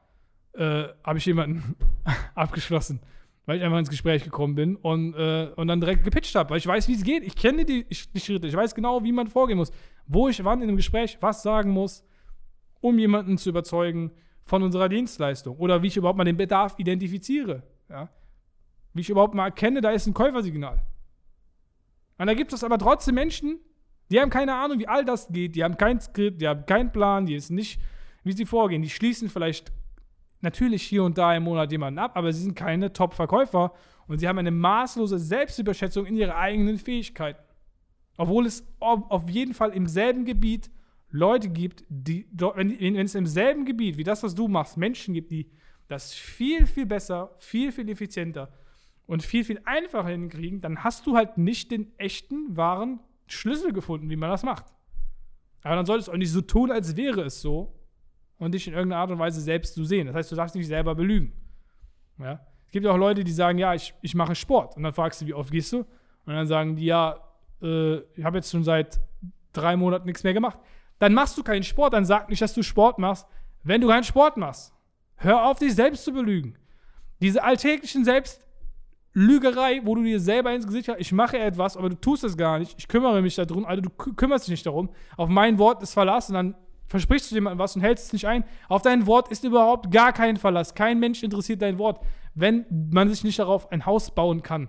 äh, 0.54 0.84
habe 1.04 1.18
ich 1.18 1.26
jemanden 1.26 1.76
abgeschlossen, 2.34 3.00
weil 3.46 3.58
ich 3.58 3.64
einfach 3.64 3.78
ins 3.78 3.90
Gespräch 3.90 4.24
gekommen 4.24 4.54
bin 4.54 4.76
und, 4.76 5.14
äh, 5.14 5.50
und 5.56 5.68
dann 5.68 5.80
direkt 5.80 6.04
gepitcht 6.04 6.34
habe, 6.34 6.50
weil 6.50 6.58
ich 6.58 6.66
weiß, 6.66 6.88
wie 6.88 6.94
es 6.94 7.04
geht. 7.04 7.22
Ich 7.22 7.36
kenne 7.36 7.64
die, 7.64 7.84
die 7.84 8.20
Schritte, 8.20 8.46
ich 8.46 8.56
weiß 8.56 8.74
genau, 8.74 9.04
wie 9.04 9.12
man 9.12 9.28
vorgehen 9.28 9.58
muss, 9.58 9.70
wo 10.06 10.28
ich 10.28 10.42
wann 10.44 10.60
in 10.60 10.68
einem 10.68 10.76
Gespräch 10.76 11.18
was 11.20 11.42
sagen 11.42 11.70
muss, 11.70 12.04
um 12.80 12.98
jemanden 12.98 13.38
zu 13.38 13.50
überzeugen 13.50 14.10
von 14.42 14.62
unserer 14.62 14.88
Dienstleistung 14.88 15.56
oder 15.58 15.82
wie 15.82 15.88
ich 15.88 15.96
überhaupt 15.96 16.18
mal 16.18 16.24
den 16.24 16.36
Bedarf 16.36 16.74
identifiziere. 16.78 17.62
Ja? 17.88 18.08
Wie 18.94 19.00
ich 19.00 19.10
überhaupt 19.10 19.34
mal 19.34 19.46
erkenne, 19.46 19.80
da 19.80 19.90
ist 19.90 20.06
ein 20.06 20.14
Käufersignal. 20.14 20.82
Und 22.18 22.26
da 22.26 22.34
gibt 22.34 22.52
es 22.52 22.64
aber 22.64 22.78
trotzdem 22.78 23.14
Menschen, 23.14 23.60
die 24.10 24.20
haben 24.20 24.30
keine 24.30 24.54
Ahnung, 24.54 24.78
wie 24.78 24.88
all 24.88 25.04
das 25.04 25.28
geht. 25.28 25.54
Die 25.54 25.62
haben 25.62 25.76
kein 25.76 26.00
Skript, 26.00 26.40
die 26.40 26.48
haben 26.48 26.66
keinen 26.66 26.92
Plan, 26.92 27.26
die 27.26 27.34
wissen 27.34 27.54
nicht, 27.54 27.80
wie 28.24 28.32
sie 28.32 28.46
vorgehen. 28.46 28.82
Die 28.82 28.90
schließen 28.90 29.28
vielleicht 29.28 29.72
natürlich 30.40 30.82
hier 30.82 31.04
und 31.04 31.18
da 31.18 31.34
im 31.34 31.44
Monat 31.44 31.70
jemanden 31.72 31.98
ab, 31.98 32.12
aber 32.14 32.32
sie 32.32 32.42
sind 32.42 32.54
keine 32.54 32.92
Top-Verkäufer 32.92 33.72
und 34.06 34.18
sie 34.18 34.28
haben 34.28 34.38
eine 34.38 34.50
maßlose 34.50 35.18
Selbstüberschätzung 35.18 36.06
in 36.06 36.16
ihre 36.16 36.36
eigenen 36.36 36.78
Fähigkeiten. 36.78 37.42
Obwohl 38.16 38.46
es 38.46 38.66
auf 38.80 39.28
jeden 39.28 39.54
Fall 39.54 39.70
im 39.70 39.86
selben 39.86 40.24
Gebiet 40.24 40.70
Leute 41.10 41.48
gibt, 41.48 41.84
die, 41.88 42.26
wenn, 42.32 42.78
wenn 42.80 42.96
es 42.96 43.14
im 43.14 43.26
selben 43.26 43.64
Gebiet 43.64 43.96
wie 43.96 44.04
das, 44.04 44.22
was 44.22 44.34
du 44.34 44.48
machst, 44.48 44.76
Menschen 44.76 45.14
gibt, 45.14 45.30
die 45.30 45.50
das 45.86 46.12
viel, 46.12 46.66
viel 46.66 46.86
besser, 46.86 47.34
viel, 47.38 47.72
viel 47.72 47.88
effizienter 47.88 48.52
und 49.08 49.22
viel, 49.22 49.42
viel 49.42 49.60
einfacher 49.64 50.08
hinkriegen, 50.08 50.60
dann 50.60 50.84
hast 50.84 51.06
du 51.06 51.16
halt 51.16 51.38
nicht 51.38 51.70
den 51.70 51.98
echten, 51.98 52.56
wahren 52.56 53.00
Schlüssel 53.26 53.72
gefunden, 53.72 54.10
wie 54.10 54.16
man 54.16 54.30
das 54.30 54.42
macht. 54.42 54.66
Aber 55.62 55.76
dann 55.76 55.86
solltest 55.86 56.08
du 56.08 56.12
auch 56.12 56.16
nicht 56.16 56.30
so 56.30 56.42
tun, 56.42 56.70
als 56.70 56.94
wäre 56.94 57.22
es 57.22 57.40
so 57.40 57.74
und 58.38 58.52
dich 58.52 58.68
in 58.68 58.74
irgendeiner 58.74 59.00
Art 59.00 59.10
und 59.10 59.18
Weise 59.18 59.40
selbst 59.40 59.74
zu 59.74 59.84
sehen. 59.84 60.06
Das 60.06 60.14
heißt, 60.14 60.30
du 60.30 60.36
darfst 60.36 60.54
dich 60.54 60.66
selber 60.66 60.94
belügen. 60.94 61.32
Ja? 62.18 62.46
Es 62.66 62.72
gibt 62.72 62.86
auch 62.86 62.98
Leute, 62.98 63.24
die 63.24 63.32
sagen, 63.32 63.56
ja, 63.58 63.74
ich, 63.74 63.94
ich 64.02 64.14
mache 64.14 64.34
Sport. 64.34 64.76
Und 64.76 64.82
dann 64.82 64.92
fragst 64.92 65.22
du, 65.22 65.26
wie 65.26 65.32
oft 65.34 65.50
gehst 65.50 65.72
du? 65.72 65.78
Und 65.78 66.34
dann 66.34 66.46
sagen 66.46 66.76
die, 66.76 66.84
ja, 66.84 67.18
äh, 67.62 67.96
ich 68.14 68.22
habe 68.22 68.36
jetzt 68.36 68.50
schon 68.50 68.62
seit 68.62 69.00
drei 69.54 69.74
Monaten 69.74 70.06
nichts 70.06 70.22
mehr 70.22 70.34
gemacht. 70.34 70.58
Dann 70.98 71.14
machst 71.14 71.38
du 71.38 71.42
keinen 71.42 71.62
Sport. 71.62 71.94
Dann 71.94 72.04
sag 72.04 72.28
nicht, 72.28 72.42
dass 72.42 72.52
du 72.52 72.62
Sport 72.62 72.98
machst, 72.98 73.26
wenn 73.62 73.80
du 73.80 73.88
keinen 73.88 74.04
Sport 74.04 74.36
machst. 74.36 74.74
Hör 75.16 75.46
auf, 75.46 75.58
dich 75.58 75.74
selbst 75.74 76.04
zu 76.04 76.12
belügen. 76.12 76.58
Diese 77.22 77.42
alltäglichen 77.42 78.04
Selbstlügerei, 79.18 79.80
wo 79.84 79.96
du 79.96 80.02
dir 80.04 80.20
selber 80.20 80.54
ins 80.54 80.66
Gesicht 80.66 80.88
hast, 80.88 81.00
ich 81.00 81.12
mache 81.12 81.38
etwas, 81.38 81.76
aber 81.76 81.90
du 81.90 81.96
tust 81.96 82.22
es 82.22 82.36
gar 82.36 82.58
nicht. 82.58 82.76
Ich 82.78 82.86
kümmere 82.86 83.20
mich 83.20 83.34
darum, 83.34 83.64
also 83.64 83.82
du 83.82 83.90
kümmerst 83.90 84.46
dich 84.46 84.52
nicht 84.52 84.66
darum. 84.66 84.90
Auf 85.16 85.28
mein 85.28 85.58
Wort 85.58 85.82
ist 85.82 85.92
Verlass 85.92 86.28
und 86.28 86.34
dann 86.34 86.54
versprichst 86.86 87.30
du 87.30 87.34
jemandem 87.34 87.58
was 87.58 87.74
und 87.74 87.82
hältst 87.82 88.06
es 88.06 88.12
nicht 88.12 88.26
ein. 88.26 88.44
Auf 88.68 88.82
dein 88.82 89.06
Wort 89.06 89.28
ist 89.28 89.42
überhaupt 89.42 89.90
gar 89.90 90.12
kein 90.12 90.36
Verlass. 90.36 90.74
Kein 90.74 91.00
Mensch 91.00 91.22
interessiert 91.22 91.62
dein 91.62 91.78
Wort, 91.78 92.00
wenn 92.34 92.64
man 92.70 93.08
sich 93.08 93.24
nicht 93.24 93.38
darauf 93.40 93.70
ein 93.72 93.86
Haus 93.86 94.14
bauen 94.14 94.42
kann. 94.42 94.68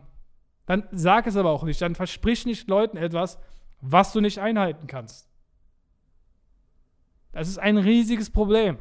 Dann 0.65 0.88
sag 0.91 1.27
es 1.27 1.38
aber 1.38 1.51
auch 1.51 1.63
nicht. 1.63 1.82
Dann 1.82 1.94
versprich 1.94 2.46
nicht 2.46 2.68
Leuten 2.68 2.98
etwas, 2.98 3.38
was 3.82 4.13
du 4.13 4.20
nicht 4.20 4.39
einhalten 4.39 4.88
kannst. 4.88 5.29
Das 7.32 7.48
ist 7.48 7.60
ein 7.60 7.77
riesiges 7.77 8.32
Problem. 8.32 8.79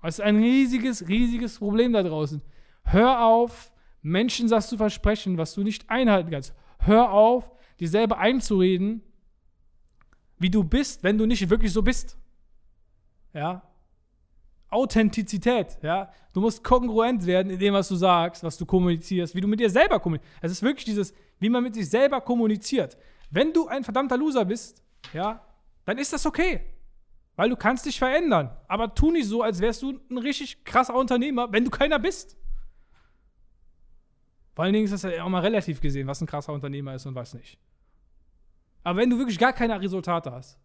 Das 0.00 0.20
ist 0.20 0.24
ein 0.24 0.36
riesiges, 0.36 1.08
riesiges 1.08 1.58
Problem 1.58 1.92
da 1.92 2.04
draußen. 2.04 2.40
Hör 2.84 3.24
auf, 3.24 3.72
Menschen 4.06 4.48
das 4.48 4.68
zu 4.68 4.76
versprechen, 4.76 5.36
was 5.36 5.54
du 5.54 5.62
nicht 5.62 5.90
einhalten 5.90 6.30
kannst. 6.30 6.54
Hör 6.78 7.10
auf, 7.10 7.50
dir 7.80 7.88
selber 7.88 8.18
einzureden, 8.18 9.02
wie 10.38 10.48
du 10.50 10.62
bist, 10.62 11.02
wenn 11.02 11.18
du 11.18 11.26
nicht 11.26 11.50
wirklich 11.50 11.72
so 11.72 11.82
bist. 11.82 12.16
Ja? 13.34 13.62
Authentizität, 14.68 15.78
ja? 15.82 16.12
Du 16.32 16.40
musst 16.40 16.62
kongruent 16.62 17.26
werden 17.26 17.50
in 17.50 17.58
dem, 17.58 17.74
was 17.74 17.88
du 17.88 17.96
sagst, 17.96 18.44
was 18.44 18.56
du 18.56 18.66
kommunizierst, 18.66 19.34
wie 19.34 19.40
du 19.40 19.48
mit 19.48 19.58
dir 19.58 19.70
selber 19.70 19.98
kommunizierst. 19.98 20.38
Es 20.40 20.52
ist 20.52 20.62
wirklich 20.62 20.84
dieses, 20.84 21.12
wie 21.40 21.48
man 21.48 21.62
mit 21.62 21.74
sich 21.74 21.88
selber 21.88 22.20
kommuniziert. 22.20 22.96
Wenn 23.30 23.52
du 23.52 23.66
ein 23.66 23.84
verdammter 23.84 24.16
Loser 24.16 24.44
bist, 24.44 24.82
ja, 25.12 25.44
dann 25.84 25.98
ist 25.98 26.12
das 26.12 26.26
okay. 26.26 26.60
Weil 27.34 27.50
du 27.50 27.56
kannst 27.56 27.86
dich 27.86 27.98
verändern. 27.98 28.56
Aber 28.68 28.94
tu 28.94 29.10
nicht 29.10 29.26
so, 29.26 29.42
als 29.42 29.60
wärst 29.60 29.82
du 29.82 29.98
ein 30.10 30.18
richtig 30.18 30.64
krasser 30.64 30.94
Unternehmer, 30.94 31.50
wenn 31.52 31.64
du 31.64 31.70
keiner 31.70 31.98
bist. 31.98 32.36
Vor 34.56 34.64
allen 34.64 34.72
Dingen 34.72 34.86
ist 34.86 34.92
das 34.92 35.02
ja 35.02 35.22
auch 35.22 35.28
mal 35.28 35.42
relativ 35.42 35.82
gesehen, 35.82 36.06
was 36.06 36.22
ein 36.22 36.26
krasser 36.26 36.54
Unternehmer 36.54 36.94
ist 36.94 37.04
und 37.04 37.14
was 37.14 37.34
nicht. 37.34 37.58
Aber 38.82 38.98
wenn 38.98 39.10
du 39.10 39.18
wirklich 39.18 39.38
gar 39.38 39.52
keine 39.52 39.78
Resultate 39.78 40.32
hast, 40.32 40.58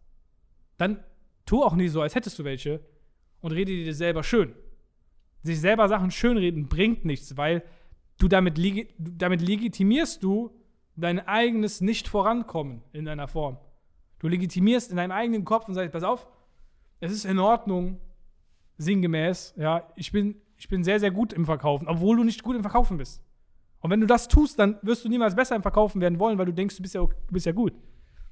dann 0.78 1.04
tu 1.44 1.62
auch 1.62 1.74
nicht 1.74 1.92
so, 1.92 2.00
als 2.00 2.14
hättest 2.14 2.38
du 2.38 2.44
welche 2.44 2.80
und 3.42 3.52
rede 3.52 3.70
dir 3.70 3.94
selber 3.94 4.22
schön. 4.22 4.54
Sich 5.42 5.60
selber 5.60 5.88
Sachen 5.88 6.10
schönreden 6.10 6.70
bringt 6.70 7.04
nichts, 7.04 7.36
weil 7.36 7.64
du 8.16 8.28
damit, 8.28 8.58
damit 8.96 9.42
legitimierst 9.42 10.22
du 10.22 10.58
dein 10.96 11.20
eigenes 11.28 11.82
Nicht-Vorankommen 11.82 12.80
in 12.92 13.04
deiner 13.04 13.28
Form. 13.28 13.58
Du 14.20 14.28
legitimierst 14.28 14.90
in 14.90 14.96
deinem 14.96 15.12
eigenen 15.12 15.44
Kopf 15.44 15.68
und 15.68 15.74
sagst, 15.74 15.92
pass 15.92 16.02
auf, 16.02 16.26
es 17.00 17.12
ist 17.12 17.26
in 17.26 17.38
Ordnung, 17.38 18.00
sinngemäß, 18.78 19.52
ja, 19.58 19.86
ich 19.96 20.12
bin, 20.12 20.40
ich 20.56 20.70
bin 20.70 20.82
sehr, 20.82 20.98
sehr 20.98 21.10
gut 21.10 21.34
im 21.34 21.44
Verkaufen, 21.44 21.88
obwohl 21.88 22.16
du 22.16 22.24
nicht 22.24 22.42
gut 22.42 22.56
im 22.56 22.62
Verkaufen 22.62 22.96
bist. 22.96 23.22
Und 23.82 23.90
wenn 23.90 24.00
du 24.00 24.06
das 24.06 24.28
tust, 24.28 24.58
dann 24.58 24.78
wirst 24.82 25.04
du 25.04 25.08
niemals 25.08 25.34
besser 25.34 25.56
im 25.56 25.62
Verkaufen 25.62 26.00
werden 26.00 26.18
wollen, 26.18 26.38
weil 26.38 26.46
du 26.46 26.52
denkst, 26.52 26.76
du 26.76 26.82
bist 26.82 26.94
ja, 26.94 27.00
du 27.00 27.32
bist 27.32 27.46
ja 27.46 27.52
gut. 27.52 27.74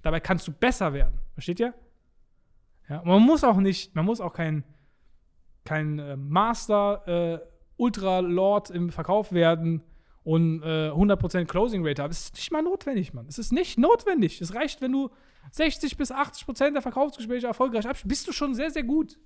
Dabei 0.00 0.20
kannst 0.20 0.46
du 0.48 0.52
besser 0.52 0.92
werden. 0.92 1.18
Versteht 1.34 1.60
ihr? 1.60 1.74
Ja, 2.88 3.02
man 3.04 3.22
muss 3.22 3.44
auch 3.44 3.56
nicht, 3.56 3.94
man 3.94 4.04
muss 4.04 4.20
auch 4.20 4.32
kein, 4.32 4.64
kein 5.64 5.98
äh, 5.98 6.16
Master 6.16 7.06
äh, 7.06 7.38
Ultra 7.76 8.20
Lord 8.20 8.70
im 8.70 8.90
Verkauf 8.90 9.32
werden 9.32 9.82
und 10.22 10.62
äh, 10.62 10.90
100% 10.90 11.46
Closing 11.46 11.86
Rate 11.86 12.02
haben. 12.02 12.10
Es 12.10 12.24
ist 12.26 12.34
nicht 12.34 12.52
mal 12.52 12.62
notwendig, 12.62 13.12
Mann. 13.12 13.26
Es 13.26 13.38
ist 13.38 13.52
nicht 13.52 13.76
notwendig. 13.76 14.40
Es 14.40 14.54
reicht, 14.54 14.80
wenn 14.80 14.92
du 14.92 15.10
60 15.50 15.96
bis 15.96 16.12
80% 16.12 16.72
der 16.72 16.82
Verkaufsgespräche 16.82 17.48
erfolgreich 17.48 17.88
abschließt, 17.88 18.08
bist 18.08 18.28
du 18.28 18.32
schon 18.32 18.54
sehr, 18.54 18.70
sehr 18.70 18.84
gut. 18.84 19.18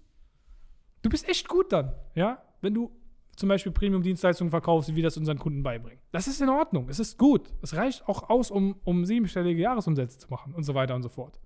Du 1.02 1.10
bist 1.10 1.28
echt 1.28 1.48
gut 1.48 1.70
dann, 1.72 1.92
ja, 2.14 2.42
wenn 2.62 2.72
du 2.72 2.90
zum 3.36 3.48
Beispiel 3.48 3.72
Premium-Dienstleistungen 3.72 4.50
verkaufst, 4.50 4.90
wie 4.90 4.96
wir 4.96 5.02
das 5.02 5.16
unseren 5.16 5.38
Kunden 5.38 5.62
beibringen. 5.62 6.00
Das 6.12 6.26
ist 6.26 6.40
in 6.40 6.48
Ordnung, 6.48 6.88
es 6.88 6.98
ist 6.98 7.18
gut. 7.18 7.52
Es 7.62 7.76
reicht 7.76 8.08
auch 8.08 8.28
aus, 8.30 8.50
um, 8.50 8.76
um 8.84 9.04
siebenstellige 9.04 9.60
Jahresumsätze 9.60 10.18
zu 10.18 10.28
machen 10.28 10.54
und 10.54 10.62
so 10.62 10.74
weiter 10.74 10.94
und 10.94 11.02
so 11.02 11.08
fort. 11.08 11.40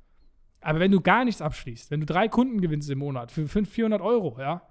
Aber 0.60 0.80
wenn 0.80 0.90
du 0.90 1.00
gar 1.00 1.24
nichts 1.24 1.40
abschließt, 1.40 1.90
wenn 1.90 2.00
du 2.00 2.06
drei 2.06 2.28
Kunden 2.28 2.60
gewinnst 2.60 2.90
im 2.90 2.98
Monat 2.98 3.30
für 3.30 3.42
500, 3.42 3.72
400 3.72 4.00
Euro, 4.00 4.36
ja, 4.40 4.62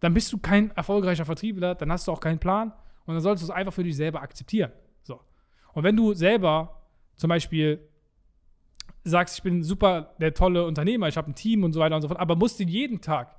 dann 0.00 0.14
bist 0.14 0.32
du 0.32 0.38
kein 0.38 0.70
erfolgreicher 0.72 1.24
Vertriebler, 1.24 1.74
dann 1.74 1.90
hast 1.90 2.06
du 2.06 2.12
auch 2.12 2.20
keinen 2.20 2.38
Plan 2.38 2.72
und 3.06 3.14
dann 3.14 3.22
solltest 3.22 3.48
du 3.48 3.52
es 3.52 3.56
einfach 3.56 3.72
für 3.72 3.84
dich 3.84 3.96
selber 3.96 4.20
akzeptieren. 4.20 4.72
So. 5.02 5.20
Und 5.72 5.82
wenn 5.82 5.96
du 5.96 6.12
selber 6.14 6.82
zum 7.16 7.28
Beispiel 7.28 7.80
sagst, 9.04 9.38
ich 9.38 9.42
bin 9.42 9.62
super 9.62 10.14
der 10.20 10.34
tolle 10.34 10.66
Unternehmer, 10.66 11.08
ich 11.08 11.16
habe 11.16 11.30
ein 11.30 11.34
Team 11.34 11.64
und 11.64 11.72
so 11.72 11.80
weiter 11.80 11.96
und 11.96 12.02
so 12.02 12.08
fort, 12.08 12.20
aber 12.20 12.36
musst 12.36 12.60
du 12.60 12.64
jeden 12.64 13.00
Tag 13.00 13.36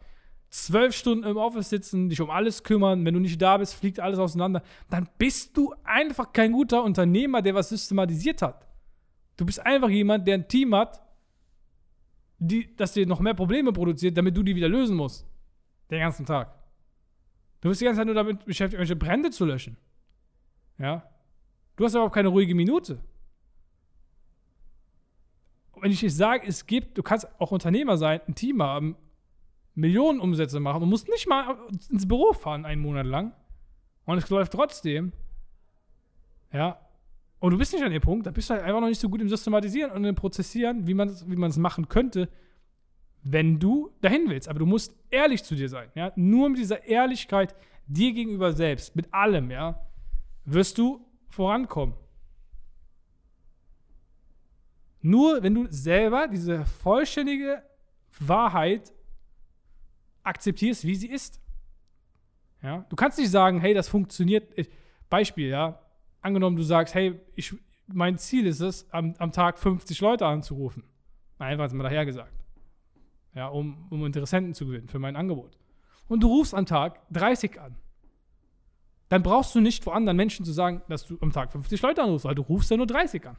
zwölf 0.50 0.96
Stunden 0.96 1.26
im 1.26 1.38
Office 1.38 1.70
sitzen, 1.70 2.10
dich 2.10 2.22
um 2.22 2.30
alles 2.30 2.64
kümmern, 2.64 3.06
wenn 3.06 3.14
du 3.14 3.20
nicht 3.20 3.42
da 3.42 3.58
bist, 3.58 3.76
fliegt 3.76 4.00
alles 4.00 4.20
auseinander, 4.20 4.64
dann 4.90 5.10
bist 5.18 5.56
du 5.58 5.74
einfach 5.84 6.32
kein 6.34 6.52
guter 6.52 6.84
Unternehmer, 6.84 7.42
der 7.42 7.56
was 7.56 7.70
systematisiert 7.70 8.42
hat. 8.42 8.66
Du 9.36 9.46
bist 9.46 9.64
einfach 9.66 9.90
jemand, 9.90 10.28
der 10.28 10.36
ein 10.36 10.48
Team 10.48 10.74
hat, 10.74 11.02
die, 12.40 12.76
das 12.76 12.94
dir 12.94 13.06
noch 13.06 13.20
mehr 13.20 13.34
Probleme 13.34 13.72
produziert, 13.72 14.18
damit 14.18 14.36
du 14.38 14.44
die 14.44 14.56
wieder 14.56 14.70
lösen 14.70 14.96
musst. 14.96 15.28
Den 15.90 16.00
ganzen 16.00 16.26
Tag. 16.26 16.54
Du 17.62 17.70
bist 17.70 17.82
die 17.82 17.86
ganze 17.86 18.00
Zeit 18.00 18.06
nur 18.06 18.16
damit 18.16 18.46
beschäftigt, 18.46 18.80
irgendwelche 18.80 18.96
Brände 18.96 19.32
zu 19.32 19.46
löschen. 19.46 19.78
Ja? 20.78 21.04
Du 21.76 21.86
hast 21.86 21.94
überhaupt 21.94 22.14
keine 22.14 22.30
ruhige 22.30 22.56
Minute. 22.56 23.00
Und 25.72 25.84
wenn 25.84 25.92
ich 25.92 26.00
dir 26.00 26.12
sage, 26.12 26.48
es 26.48 26.66
gibt, 26.66 26.98
du 26.98 27.04
kannst 27.04 27.28
auch 27.40 27.52
Unternehmer 27.52 27.98
sein, 27.98 28.22
ein 28.28 28.36
Team 28.36 28.62
haben, 28.62 28.96
Millionen 29.78 30.20
Umsätze 30.20 30.60
machen 30.60 30.82
und 30.82 30.90
musst 30.90 31.08
nicht 31.08 31.28
mal 31.30 31.56
ins 31.90 32.08
Büro 32.08 32.34
fahren 32.34 32.66
einen 32.66 32.82
Monat 32.82 33.06
lang. 33.06 33.34
Und 34.06 34.18
es 34.18 34.30
läuft 34.30 34.54
trotzdem. 34.54 35.14
Ja, 36.52 36.80
und 37.40 37.52
du 37.52 37.58
bist 37.58 37.74
nicht 37.74 37.84
an 37.84 37.92
dem 37.92 38.02
Punkt, 38.02 38.26
da 38.26 38.32
bist 38.32 38.50
du 38.50 38.56
halt 38.56 38.64
einfach 38.64 38.82
noch 38.82 38.88
nicht 38.88 39.00
so 39.00 39.08
gut 39.08 39.22
im 39.22 39.30
Systematisieren 39.30 39.92
und 39.92 40.04
im 40.04 40.16
Prozessieren, 40.16 40.88
wie 40.88 40.96
man 40.96 41.10
es 41.10 41.30
wie 41.30 41.60
machen 41.60 41.88
könnte, 41.88 42.30
wenn 43.22 43.60
du 43.60 43.92
dahin 44.02 44.30
willst. 44.30 44.50
Aber 44.50 44.58
du 44.58 44.66
musst 44.66 44.96
ehrlich 45.12 45.44
zu 45.44 45.54
dir 45.54 45.70
sein. 45.70 45.90
Ja? 45.94 46.12
Nur 46.16 46.50
mit 46.50 46.58
dieser 46.58 46.86
Ehrlichkeit 46.86 47.54
dir 47.86 48.14
gegenüber 48.14 48.54
selbst, 48.54 48.96
mit 48.96 49.14
allem, 49.14 49.52
ja, 49.52 49.86
wirst 50.46 50.80
du 50.80 51.06
vorankommen. 51.28 51.96
Nur 55.02 55.44
wenn 55.44 55.54
du 55.54 55.68
selber 55.70 56.28
diese 56.28 56.66
vollständige 56.66 57.62
Wahrheit 58.20 58.92
akzeptierst, 60.28 60.86
wie 60.86 60.96
sie 60.96 61.08
ist. 61.08 61.42
Ja? 62.62 62.86
Du 62.90 62.96
kannst 62.96 63.18
nicht 63.18 63.32
sagen, 63.32 63.60
hey, 63.60 63.74
das 63.74 63.88
funktioniert. 63.88 64.54
Beispiel, 65.10 65.48
ja 65.48 65.80
angenommen, 66.28 66.56
du 66.56 66.64
sagst, 66.64 66.94
hey, 66.94 67.20
ich, 67.36 67.56
mein 67.88 68.18
Ziel 68.18 68.46
ist 68.46 68.60
es, 68.60 68.88
am, 68.92 69.16
am 69.18 69.32
Tag 69.32 69.58
50 69.58 70.00
Leute 70.02 70.26
anzurufen. 70.26 70.84
Einfach 71.40 71.72
mal 71.74 71.84
daher 71.84 72.06
gesagt. 72.06 72.34
Ja, 73.34 73.48
um, 73.48 73.88
um 73.90 74.06
Interessenten 74.06 74.54
zu 74.54 74.66
gewinnen 74.66 74.88
für 74.88 75.00
mein 75.00 75.16
Angebot. 75.16 75.58
Und 76.08 76.22
du 76.22 76.28
rufst 76.28 76.54
am 76.54 76.66
Tag 76.66 77.00
30 77.12 77.60
an. 77.60 77.76
Dann 79.10 79.24
brauchst 79.24 79.56
du 79.56 79.62
nicht 79.62 79.84
vor 79.84 79.96
anderen 79.96 80.18
Menschen 80.18 80.44
zu 80.44 80.52
sagen, 80.52 80.82
dass 80.90 81.06
du 81.06 81.18
am 81.22 81.32
Tag 81.32 81.52
50 81.52 81.82
Leute 81.82 82.04
anrufst, 82.04 82.26
weil 82.26 82.36
du 82.36 82.42
rufst 82.42 82.72
ja 82.72 82.78
nur 82.78 82.88
30 82.88 83.26
an. 83.26 83.38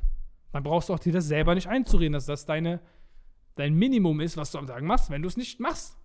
Dann 0.52 0.62
brauchst 0.62 0.88
du 0.88 0.94
auch 0.94 0.98
dir 0.98 1.12
das 1.12 1.26
selber 1.26 1.54
nicht 1.54 1.66
einzureden, 1.66 2.14
dass 2.14 2.26
das 2.26 2.46
deine, 2.46 2.80
dein 3.56 3.74
Minimum 3.74 4.20
ist, 4.20 4.36
was 4.36 4.50
du 4.52 4.58
am 4.58 4.66
Tag 4.66 4.82
machst, 4.82 5.10
wenn 5.10 5.20
du 5.20 5.28
es 5.28 5.36
nicht 5.36 5.60
machst. 5.60 5.98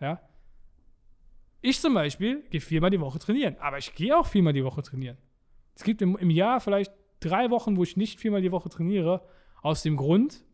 Ja. 0.00 0.20
Ich 1.60 1.80
zum 1.80 1.94
Beispiel 1.94 2.42
gehe 2.50 2.60
viermal 2.60 2.90
die 2.90 3.00
Woche 3.00 3.18
trainieren, 3.18 3.56
aber 3.58 3.78
ich 3.78 3.94
gehe 3.94 4.16
auch 4.16 4.26
viermal 4.26 4.52
die 4.52 4.64
Woche 4.64 4.82
trainieren. 4.82 5.18
Es 5.74 5.82
gibt 5.82 6.02
im, 6.02 6.16
im 6.16 6.30
Jahr 6.30 6.60
vielleicht 6.60 6.92
drei 7.20 7.50
Wochen, 7.50 7.76
wo 7.76 7.82
ich 7.82 7.96
nicht 7.96 8.20
viermal 8.20 8.42
die 8.42 8.52
Woche 8.52 8.68
trainiere, 8.68 9.26
aus 9.62 9.82
dem 9.82 9.96
Grund, 9.96 10.44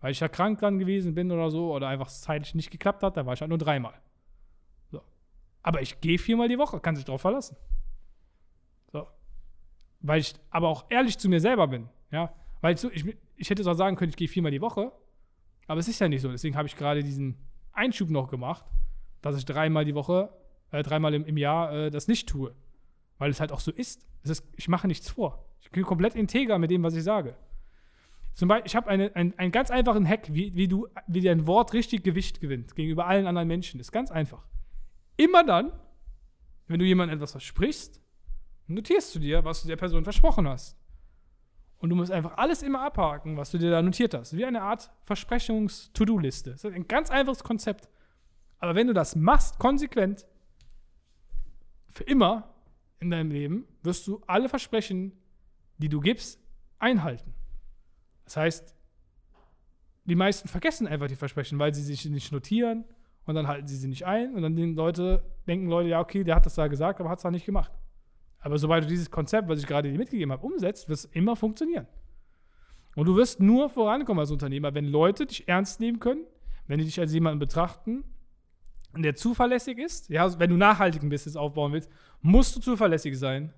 weil 0.00 0.10
ich 0.10 0.20
ja 0.20 0.28
krank 0.28 0.58
dann 0.58 0.78
gewesen 0.78 1.14
bin 1.14 1.30
oder 1.30 1.50
so, 1.50 1.72
oder 1.72 1.88
einfach 1.88 2.08
zeitlich 2.08 2.54
nicht 2.54 2.70
geklappt 2.70 3.02
hat, 3.02 3.16
da 3.16 3.24
war 3.24 3.34
ich 3.34 3.40
halt 3.40 3.48
nur 3.48 3.58
dreimal. 3.58 3.94
So. 4.90 5.00
Aber 5.62 5.80
ich 5.80 6.00
gehe 6.00 6.18
viermal 6.18 6.48
die 6.48 6.58
Woche, 6.58 6.80
kann 6.80 6.96
sich 6.96 7.04
darauf 7.04 7.20
verlassen. 7.20 7.56
So. 8.92 9.06
Weil 10.00 10.20
ich 10.20 10.34
aber 10.50 10.68
auch 10.68 10.86
ehrlich 10.90 11.18
zu 11.18 11.28
mir 11.28 11.40
selber 11.40 11.68
bin. 11.68 11.88
Ja. 12.10 12.34
Weil 12.60 12.74
ich, 12.74 12.84
ich, 12.84 13.16
ich 13.36 13.50
hätte 13.50 13.68
auch 13.70 13.74
sagen 13.74 13.96
können, 13.96 14.10
ich 14.10 14.16
gehe 14.16 14.28
viermal 14.28 14.52
die 14.52 14.60
Woche. 14.60 14.92
Aber 15.66 15.80
es 15.80 15.88
ist 15.88 16.00
ja 16.00 16.08
nicht 16.08 16.20
so. 16.20 16.30
Deswegen 16.30 16.56
habe 16.56 16.68
ich 16.68 16.76
gerade 16.76 17.02
diesen 17.02 17.38
Einschub 17.74 18.10
noch 18.10 18.30
gemacht, 18.30 18.64
dass 19.22 19.36
ich 19.36 19.44
dreimal 19.44 19.84
die 19.84 19.94
Woche, 19.94 20.30
äh, 20.70 20.82
dreimal 20.82 21.14
im, 21.14 21.24
im 21.24 21.36
Jahr 21.36 21.72
äh, 21.72 21.90
das 21.90 22.08
nicht 22.08 22.28
tue. 22.28 22.54
Weil 23.18 23.30
es 23.30 23.40
halt 23.40 23.52
auch 23.52 23.60
so 23.60 23.70
ist. 23.70 24.06
ist. 24.22 24.44
Ich 24.56 24.68
mache 24.68 24.86
nichts 24.86 25.10
vor. 25.10 25.46
Ich 25.60 25.70
bin 25.70 25.84
komplett 25.84 26.14
integer 26.14 26.58
mit 26.58 26.70
dem, 26.70 26.82
was 26.82 26.94
ich 26.94 27.04
sage. 27.04 27.36
Zum 28.34 28.48
Beispiel, 28.48 28.66
ich 28.66 28.76
habe 28.76 28.88
eine, 28.88 29.14
ein, 29.14 29.38
einen 29.38 29.52
ganz 29.52 29.70
einfachen 29.70 30.06
Hack, 30.08 30.34
wie, 30.34 30.54
wie, 30.54 30.66
du, 30.66 30.88
wie 31.06 31.20
dein 31.20 31.46
Wort 31.46 31.72
richtig 31.72 32.02
Gewicht 32.02 32.40
gewinnt 32.40 32.74
gegenüber 32.74 33.06
allen 33.06 33.26
anderen 33.26 33.46
Menschen. 33.46 33.78
Ist 33.80 33.92
ganz 33.92 34.10
einfach. 34.10 34.44
Immer 35.16 35.44
dann, 35.44 35.72
wenn 36.66 36.80
du 36.80 36.84
jemandem 36.84 37.18
etwas 37.18 37.30
versprichst, 37.30 38.00
notierst 38.66 39.14
du 39.14 39.20
dir, 39.20 39.44
was 39.44 39.62
du 39.62 39.68
der 39.68 39.76
Person 39.76 40.02
versprochen 40.02 40.48
hast. 40.48 40.76
Und 41.84 41.90
du 41.90 41.96
musst 41.96 42.10
einfach 42.10 42.38
alles 42.38 42.62
immer 42.62 42.80
abhaken, 42.80 43.36
was 43.36 43.50
du 43.50 43.58
dir 43.58 43.70
da 43.70 43.82
notiert 43.82 44.14
hast. 44.14 44.34
Wie 44.34 44.46
eine 44.46 44.62
Art 44.62 44.90
Versprechungs-To-Do-Liste. 45.02 46.52
Das 46.52 46.64
ist 46.64 46.72
ein 46.72 46.88
ganz 46.88 47.10
einfaches 47.10 47.44
Konzept. 47.44 47.90
Aber 48.58 48.74
wenn 48.74 48.86
du 48.86 48.94
das 48.94 49.16
machst, 49.16 49.58
konsequent, 49.58 50.24
für 51.90 52.04
immer 52.04 52.54
in 53.00 53.10
deinem 53.10 53.30
Leben, 53.30 53.66
wirst 53.82 54.06
du 54.06 54.22
alle 54.26 54.48
Versprechen, 54.48 55.12
die 55.76 55.90
du 55.90 56.00
gibst, 56.00 56.40
einhalten. 56.78 57.34
Das 58.24 58.38
heißt, 58.38 58.74
die 60.06 60.14
meisten 60.14 60.48
vergessen 60.48 60.86
einfach 60.86 61.08
die 61.08 61.16
Versprechen, 61.16 61.58
weil 61.58 61.74
sie 61.74 61.82
sich 61.82 62.06
nicht 62.06 62.32
notieren 62.32 62.86
und 63.26 63.34
dann 63.34 63.46
halten 63.46 63.66
sie 63.66 63.76
sie 63.76 63.88
nicht 63.88 64.06
ein 64.06 64.34
und 64.34 64.40
dann 64.40 64.56
denken 64.56 64.74
Leute, 64.74 65.22
denken 65.46 65.68
Leute, 65.68 65.90
ja, 65.90 66.00
okay, 66.00 66.24
der 66.24 66.36
hat 66.36 66.46
das 66.46 66.54
da 66.54 66.66
gesagt, 66.66 66.98
aber 66.98 67.10
hat 67.10 67.18
es 67.18 67.24
da 67.24 67.30
nicht 67.30 67.44
gemacht. 67.44 67.72
Aber 68.44 68.58
sobald 68.58 68.84
du 68.84 68.88
dieses 68.88 69.10
Konzept, 69.10 69.48
was 69.48 69.58
ich 69.58 69.66
gerade 69.66 69.90
dir 69.90 69.96
mitgegeben 69.96 70.30
habe, 70.30 70.44
umsetzt, 70.46 70.86
wird 70.86 70.98
es 70.98 71.06
immer 71.06 71.34
funktionieren. 71.34 71.86
Und 72.94 73.06
du 73.06 73.16
wirst 73.16 73.40
nur 73.40 73.70
vorankommen 73.70 74.20
als 74.20 74.30
Unternehmer, 74.30 74.74
wenn 74.74 74.84
Leute 74.84 75.24
dich 75.24 75.48
ernst 75.48 75.80
nehmen 75.80 75.98
können, 75.98 76.26
wenn 76.66 76.78
die 76.78 76.84
dich 76.84 77.00
als 77.00 77.14
jemanden 77.14 77.38
betrachten, 77.38 78.04
der 78.94 79.14
zuverlässig 79.14 79.78
ist. 79.78 80.10
Ja, 80.10 80.38
wenn 80.38 80.50
du 80.50 80.56
nachhaltigen 80.56 81.08
Business 81.08 81.36
aufbauen 81.36 81.72
willst, 81.72 81.90
musst 82.20 82.54
du 82.54 82.60
zuverlässig 82.60 83.18
sein. 83.18 83.50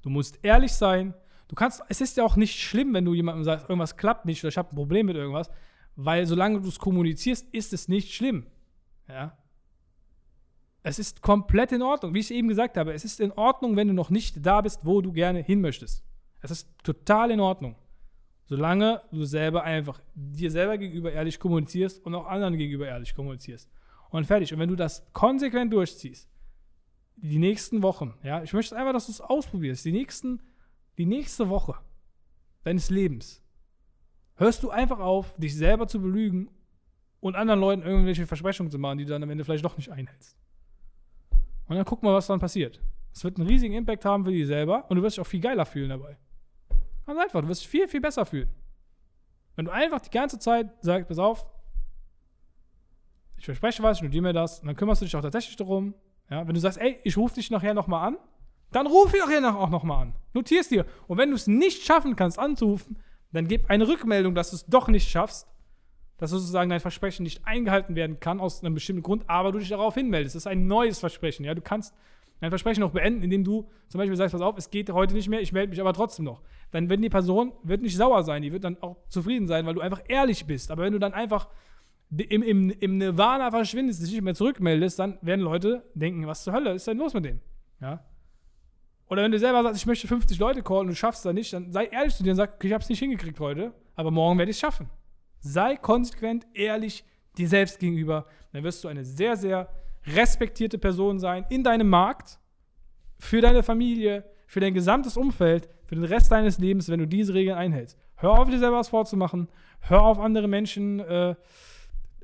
Du 0.00 0.10
musst 0.10 0.38
ehrlich 0.44 0.74
sein. 0.74 1.12
Du 1.48 1.56
kannst, 1.56 1.82
es 1.88 2.00
ist 2.00 2.16
ja 2.16 2.22
auch 2.22 2.36
nicht 2.36 2.56
schlimm, 2.56 2.94
wenn 2.94 3.04
du 3.04 3.14
jemandem 3.14 3.42
sagst, 3.42 3.68
irgendwas 3.68 3.96
klappt 3.96 4.26
nicht 4.26 4.44
oder 4.44 4.50
ich 4.50 4.58
habe 4.58 4.70
ein 4.70 4.76
Problem 4.76 5.06
mit 5.06 5.16
irgendwas, 5.16 5.50
weil 5.96 6.24
solange 6.24 6.60
du 6.60 6.68
es 6.68 6.78
kommunizierst, 6.78 7.48
ist 7.52 7.72
es 7.72 7.88
nicht 7.88 8.14
schlimm. 8.14 8.46
Ja. 9.08 9.36
Es 10.82 10.98
ist 10.98 11.20
komplett 11.20 11.72
in 11.72 11.82
Ordnung. 11.82 12.14
Wie 12.14 12.20
ich 12.20 12.30
eben 12.30 12.48
gesagt 12.48 12.76
habe, 12.76 12.92
es 12.92 13.04
ist 13.04 13.20
in 13.20 13.32
Ordnung, 13.32 13.76
wenn 13.76 13.88
du 13.88 13.94
noch 13.94 14.10
nicht 14.10 14.44
da 14.44 14.60
bist, 14.60 14.86
wo 14.86 15.00
du 15.00 15.12
gerne 15.12 15.40
hin 15.40 15.60
möchtest. 15.60 16.04
Es 16.40 16.50
ist 16.50 16.68
total 16.82 17.30
in 17.30 17.40
Ordnung. 17.40 17.76
Solange 18.46 19.02
du 19.12 19.24
selber 19.24 19.62
einfach 19.62 20.00
dir 20.14 20.50
selber 20.50 20.78
gegenüber 20.78 21.12
ehrlich 21.12 21.38
kommunizierst 21.38 22.04
und 22.04 22.14
auch 22.14 22.26
anderen 22.26 22.56
gegenüber 22.56 22.88
ehrlich 22.88 23.14
kommunizierst. 23.14 23.70
Und 24.08 24.26
fertig. 24.26 24.52
Und 24.52 24.58
wenn 24.58 24.68
du 24.68 24.76
das 24.76 25.06
konsequent 25.12 25.72
durchziehst, 25.72 26.28
die 27.16 27.38
nächsten 27.38 27.82
Wochen, 27.82 28.14
ja, 28.22 28.42
ich 28.42 28.52
möchte 28.52 28.76
einfach, 28.76 28.92
dass 28.92 29.06
du 29.06 29.12
es 29.12 29.20
ausprobierst, 29.20 29.84
die 29.84 29.92
nächsten, 29.92 30.42
die 30.98 31.06
nächste 31.06 31.48
Woche 31.48 31.76
deines 32.64 32.90
Lebens, 32.90 33.42
hörst 34.36 34.62
du 34.62 34.70
einfach 34.70 34.98
auf, 34.98 35.36
dich 35.36 35.54
selber 35.54 35.86
zu 35.86 36.00
belügen 36.00 36.50
und 37.20 37.36
anderen 37.36 37.60
Leuten 37.60 37.82
irgendwelche 37.82 38.26
Versprechungen 38.26 38.72
zu 38.72 38.78
machen, 38.78 38.98
die 38.98 39.04
du 39.04 39.10
dann 39.10 39.22
am 39.22 39.30
Ende 39.30 39.44
vielleicht 39.44 39.64
doch 39.64 39.76
nicht 39.76 39.90
einhältst. 39.90 40.36
Und 41.70 41.76
dann 41.76 41.84
guck 41.84 42.02
mal, 42.02 42.12
was 42.12 42.26
dann 42.26 42.40
passiert. 42.40 42.80
Es 43.12 43.22
wird 43.22 43.38
einen 43.38 43.46
riesigen 43.46 43.74
Impact 43.74 44.04
haben 44.04 44.24
für 44.24 44.32
dich 44.32 44.44
selber 44.48 44.86
und 44.88 44.96
du 44.96 45.02
wirst 45.04 45.16
dich 45.16 45.20
auch 45.20 45.26
viel 45.26 45.40
geiler 45.40 45.64
fühlen 45.64 45.90
dabei. 45.90 46.18
Ganz 47.06 47.20
einfach, 47.20 47.42
du 47.42 47.46
wirst 47.46 47.60
dich 47.60 47.68
viel, 47.68 47.86
viel 47.86 48.00
besser 48.00 48.26
fühlen. 48.26 48.50
Wenn 49.54 49.66
du 49.66 49.70
einfach 49.70 50.00
die 50.00 50.10
ganze 50.10 50.40
Zeit 50.40 50.68
sagst, 50.80 51.06
pass 51.06 51.20
auf, 51.20 51.48
ich 53.36 53.44
verspreche 53.44 53.84
was, 53.84 53.98
ich 53.98 54.02
notiere 54.02 54.22
mir 54.22 54.32
das, 54.32 54.58
und 54.58 54.66
dann 54.66 54.74
kümmerst 54.74 55.00
du 55.00 55.04
dich 55.04 55.14
auch 55.14 55.22
tatsächlich 55.22 55.54
darum. 55.54 55.94
Ja, 56.28 56.44
wenn 56.44 56.54
du 56.54 56.60
sagst, 56.60 56.80
ey, 56.80 56.98
ich 57.04 57.16
rufe 57.16 57.36
dich 57.36 57.52
nachher 57.52 57.72
nochmal 57.72 58.08
an, 58.08 58.18
dann 58.72 58.88
ruf 58.88 59.14
ich 59.14 59.20
nachher 59.20 59.56
auch 59.56 59.70
nochmal 59.70 60.02
an. 60.02 60.14
Notierst 60.32 60.72
dir. 60.72 60.86
Und 61.06 61.18
wenn 61.18 61.30
du 61.30 61.36
es 61.36 61.46
nicht 61.46 61.84
schaffen 61.84 62.16
kannst, 62.16 62.36
anzurufen, 62.36 62.98
dann 63.30 63.46
gib 63.46 63.70
eine 63.70 63.86
Rückmeldung, 63.86 64.34
dass 64.34 64.50
du 64.50 64.56
es 64.56 64.66
doch 64.66 64.88
nicht 64.88 65.08
schaffst 65.08 65.46
dass 66.20 66.30
sozusagen 66.30 66.68
dein 66.68 66.80
Versprechen 66.80 67.22
nicht 67.22 67.46
eingehalten 67.46 67.96
werden 67.96 68.20
kann 68.20 68.40
aus 68.40 68.62
einem 68.62 68.74
bestimmten 68.74 69.02
Grund, 69.02 69.24
aber 69.26 69.52
du 69.52 69.58
dich 69.58 69.70
darauf 69.70 69.94
hinmeldest. 69.94 70.36
Das 70.36 70.42
ist 70.42 70.46
ein 70.46 70.66
neues 70.66 70.98
Versprechen. 70.98 71.44
Ja? 71.44 71.54
Du 71.54 71.62
kannst 71.62 71.94
dein 72.40 72.50
Versprechen 72.50 72.80
noch 72.80 72.90
beenden, 72.90 73.22
indem 73.22 73.42
du 73.42 73.68
zum 73.88 73.98
Beispiel 73.98 74.16
sagst, 74.16 74.32
pass 74.32 74.42
auf, 74.42 74.56
es 74.58 74.70
geht 74.70 74.90
heute 74.90 75.14
nicht 75.14 75.28
mehr, 75.28 75.40
ich 75.40 75.52
melde 75.52 75.70
mich 75.70 75.80
aber 75.80 75.94
trotzdem 75.94 76.26
noch. 76.26 76.42
Dann 76.72 76.90
wird 76.90 77.02
die 77.02 77.08
Person 77.08 77.52
wird 77.62 77.80
nicht 77.80 77.96
sauer 77.96 78.22
sein, 78.22 78.42
die 78.42 78.52
wird 78.52 78.64
dann 78.64 78.76
auch 78.82 78.96
zufrieden 79.08 79.46
sein, 79.46 79.64
weil 79.64 79.74
du 79.74 79.80
einfach 79.80 80.02
ehrlich 80.08 80.46
bist. 80.46 80.70
Aber 80.70 80.82
wenn 80.82 80.92
du 80.92 80.98
dann 80.98 81.14
einfach 81.14 81.48
im, 82.10 82.42
im, 82.42 82.70
im 82.70 82.98
Nirvana 82.98 83.50
verschwindest, 83.50 84.02
dich 84.02 84.12
nicht 84.12 84.22
mehr 84.22 84.34
zurückmeldest, 84.34 84.98
dann 84.98 85.18
werden 85.22 85.40
Leute 85.40 85.84
denken, 85.94 86.26
was 86.26 86.44
zur 86.44 86.52
Hölle 86.52 86.74
ist 86.74 86.86
denn 86.86 86.98
los 86.98 87.14
mit 87.14 87.24
dem? 87.24 87.40
Ja? 87.80 88.04
Oder 89.08 89.22
wenn 89.22 89.32
du 89.32 89.38
selber 89.38 89.62
sagst, 89.62 89.80
ich 89.80 89.86
möchte 89.86 90.06
50 90.06 90.38
Leute 90.38 90.62
callen 90.62 90.82
und 90.82 90.88
du 90.88 90.94
schaffst 90.94 91.20
es 91.20 91.22
dann 91.24 91.34
nicht, 91.34 91.52
dann 91.52 91.72
sei 91.72 91.86
ehrlich 91.86 92.14
zu 92.14 92.22
dir 92.22 92.30
und 92.30 92.36
sag, 92.36 92.62
ich 92.62 92.72
habe 92.72 92.82
es 92.82 92.88
nicht 92.88 92.98
hingekriegt 92.98 93.40
heute, 93.40 93.72
aber 93.96 94.10
morgen 94.10 94.38
werde 94.38 94.50
ich 94.50 94.56
es 94.56 94.60
schaffen. 94.60 94.88
Sei 95.40 95.76
konsequent, 95.76 96.46
ehrlich 96.54 97.04
dir 97.36 97.48
selbst 97.48 97.78
gegenüber. 97.78 98.26
Dann 98.52 98.64
wirst 98.64 98.84
du 98.84 98.88
eine 98.88 99.04
sehr, 99.04 99.36
sehr 99.36 99.68
respektierte 100.06 100.78
Person 100.78 101.18
sein 101.18 101.44
in 101.50 101.64
deinem 101.64 101.88
Markt, 101.88 102.38
für 103.18 103.40
deine 103.40 103.62
Familie, 103.62 104.24
für 104.46 104.60
dein 104.60 104.74
gesamtes 104.74 105.16
Umfeld, 105.16 105.68
für 105.86 105.94
den 105.94 106.04
Rest 106.04 106.32
deines 106.32 106.58
Lebens, 106.58 106.88
wenn 106.88 107.00
du 107.00 107.06
diese 107.06 107.34
Regeln 107.34 107.56
einhältst. 107.56 107.98
Hör 108.16 108.38
auf, 108.38 108.48
dir 108.48 108.58
selber 108.58 108.78
was 108.78 108.88
vorzumachen. 108.88 109.48
Hör 109.80 110.02
auf, 110.02 110.18
andere 110.18 110.48
Menschen 110.48 111.00
äh, 111.00 111.34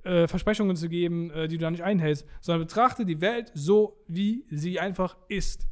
äh, 0.05 0.27
Versprechungen 0.29 0.77
zu 0.77 0.89
geben, 0.89 1.31
äh, 1.31 1.49
die 1.49 1.57
du 1.57 1.63
da 1.63 1.71
nicht 1.71 1.83
einhältst, 1.83 2.27
sondern 2.41 2.67
betrachte 2.67 3.05
die 3.05 3.21
Welt 3.21 3.51
so, 3.55 3.97
wie 4.07 4.45
sie 4.51 4.79
einfach 4.79 5.17
ist. 5.29 5.67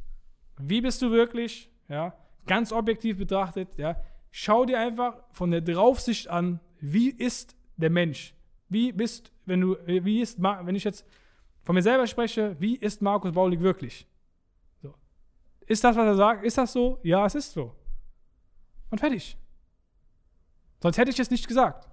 Wie 0.57 0.81
bist 0.81 1.01
du 1.01 1.11
wirklich? 1.11 1.69
Ja, 1.87 2.15
ganz 2.45 2.71
objektiv 2.71 3.17
betrachtet. 3.17 3.77
Ja, 3.77 3.97
schau 4.31 4.65
dir 4.65 4.79
einfach 4.79 5.23
von 5.31 5.51
der 5.51 5.61
Draufsicht 5.61 6.29
an, 6.29 6.59
wie 6.79 7.09
ist 7.09 7.55
der 7.77 7.89
Mensch? 7.89 8.33
Wie 8.69 8.91
bist, 8.91 9.31
wenn 9.45 9.61
du, 9.61 9.77
wie 9.85 10.21
ist, 10.21 10.41
wenn 10.41 10.75
ich 10.75 10.83
jetzt 10.83 11.05
von 11.63 11.75
mir 11.75 11.81
selber 11.81 12.07
spreche, 12.07 12.55
wie 12.59 12.75
ist 12.75 13.01
Markus 13.01 13.31
Baulig 13.31 13.59
wirklich? 13.59 14.07
So. 14.81 14.93
Ist 15.65 15.83
das, 15.83 15.95
was 15.95 16.05
er 16.05 16.15
sagt, 16.15 16.45
ist 16.45 16.57
das 16.57 16.73
so? 16.73 16.99
Ja, 17.03 17.25
es 17.25 17.35
ist 17.35 17.51
so. 17.51 17.75
Und 18.89 18.99
fertig. 18.99 19.37
Sonst 20.81 20.97
hätte 20.97 21.11
ich 21.11 21.19
es 21.19 21.31
nicht 21.31 21.47
gesagt. 21.47 21.87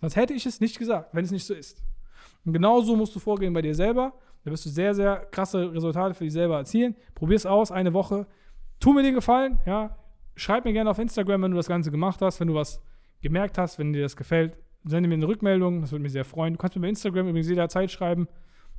Sonst 0.00 0.16
hätte 0.16 0.34
ich 0.34 0.46
es 0.46 0.60
nicht 0.60 0.78
gesagt, 0.78 1.14
wenn 1.14 1.24
es 1.24 1.30
nicht 1.30 1.46
so 1.46 1.54
ist. 1.54 1.82
Und 2.44 2.52
genauso 2.52 2.96
musst 2.96 3.14
du 3.14 3.18
vorgehen 3.18 3.52
bei 3.52 3.62
dir 3.62 3.74
selber. 3.74 4.12
Da 4.44 4.50
wirst 4.50 4.64
du 4.64 4.70
sehr, 4.70 4.94
sehr 4.94 5.26
krasse 5.26 5.72
Resultate 5.72 6.14
für 6.14 6.24
dich 6.24 6.32
selber 6.32 6.58
erzielen. 6.58 6.94
Probier 7.14 7.36
es 7.36 7.46
aus, 7.46 7.72
eine 7.72 7.92
Woche. 7.92 8.26
Tu 8.78 8.92
mir 8.92 9.02
den 9.02 9.14
Gefallen, 9.14 9.58
ja. 9.66 9.96
Schreib 10.36 10.64
mir 10.64 10.72
gerne 10.72 10.90
auf 10.90 10.98
Instagram, 10.98 11.42
wenn 11.42 11.50
du 11.50 11.56
das 11.56 11.66
Ganze 11.66 11.90
gemacht 11.90 12.20
hast, 12.22 12.40
wenn 12.40 12.48
du 12.48 12.54
was 12.54 12.80
gemerkt 13.26 13.58
hast. 13.58 13.78
Wenn 13.78 13.92
dir 13.92 14.02
das 14.02 14.16
gefällt, 14.16 14.56
sende 14.84 15.08
mir 15.08 15.14
eine 15.14 15.28
Rückmeldung. 15.28 15.80
Das 15.80 15.92
würde 15.92 16.02
mich 16.02 16.12
sehr 16.12 16.24
freuen. 16.24 16.54
Du 16.54 16.58
kannst 16.58 16.76
mir 16.76 16.82
bei 16.82 16.88
Instagram 16.88 17.28
übrigens 17.28 17.48
jederzeit 17.48 17.90
schreiben. 17.90 18.28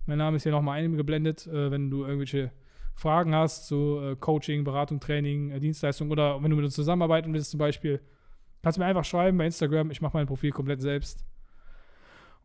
Mein 0.05 0.17
Name 0.17 0.37
ist 0.37 0.43
hier 0.43 0.53
nochmal 0.53 0.79
eingeblendet, 0.79 1.47
äh, 1.47 1.69
wenn 1.69 1.89
du 1.89 2.05
irgendwelche 2.05 2.51
Fragen 2.95 3.35
hast 3.35 3.67
zu 3.67 3.99
äh, 4.01 4.15
Coaching, 4.15 4.63
Beratung, 4.63 4.99
Training, 4.99 5.51
äh, 5.51 5.59
Dienstleistung 5.59 6.09
oder 6.09 6.41
wenn 6.41 6.49
du 6.49 6.55
mit 6.55 6.65
uns 6.65 6.75
zusammenarbeiten 6.75 7.33
willst 7.33 7.51
zum 7.51 7.57
Beispiel, 7.59 7.99
kannst 8.63 8.77
du 8.77 8.81
mir 8.81 8.87
einfach 8.87 9.05
schreiben 9.05 9.37
bei 9.37 9.45
Instagram. 9.45 9.91
Ich 9.91 10.01
mache 10.01 10.15
mein 10.15 10.27
Profil 10.27 10.51
komplett 10.51 10.81
selbst. 10.81 11.25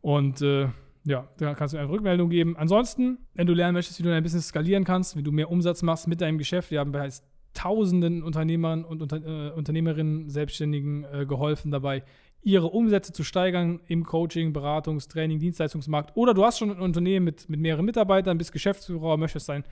Und 0.01 0.41
äh, 0.41 0.67
ja, 1.05 1.27
da 1.37 1.53
kannst 1.53 1.73
du 1.73 1.77
mir 1.77 1.83
eine 1.83 1.91
Rückmeldung 1.91 2.29
geben. 2.29 2.57
Ansonsten, 2.57 3.19
wenn 3.33 3.47
du 3.47 3.53
lernen 3.53 3.73
möchtest, 3.73 3.99
wie 3.99 4.03
du 4.03 4.09
dein 4.09 4.23
Business 4.23 4.49
skalieren 4.49 4.83
kannst, 4.83 5.15
wie 5.15 5.23
du 5.23 5.31
mehr 5.31 5.49
Umsatz 5.49 5.81
machst 5.81 6.07
mit 6.07 6.19
deinem 6.19 6.37
Geschäft, 6.37 6.69
wir 6.69 6.81
haben 6.81 6.91
bereits 6.91 7.23
tausenden 7.53 8.23
Unternehmern 8.23 8.83
und 8.83 9.01
Unter 9.01 9.17
äh, 9.17 9.51
Unternehmerinnen, 9.51 10.29
Selbstständigen 10.29 11.05
äh, 11.05 11.25
geholfen 11.25 11.71
dabei, 11.71 12.03
ihre 12.41 12.67
Umsätze 12.67 13.13
zu 13.13 13.23
steigern 13.23 13.79
im 13.87 14.03
Coaching, 14.03 14.53
Beratungs-, 14.53 15.07
Training, 15.07 15.39
Dienstleistungsmarkt. 15.39 16.15
Oder 16.15 16.33
du 16.33 16.43
hast 16.43 16.59
schon 16.59 16.71
ein 16.71 16.81
Unternehmen 16.81 17.25
mit, 17.25 17.49
mit 17.49 17.59
mehreren 17.59 17.85
Mitarbeitern, 17.85 18.37
bist 18.37 18.51
Geschäftsführer, 18.51 19.17
möchtest 19.17 19.47
dein 19.49 19.63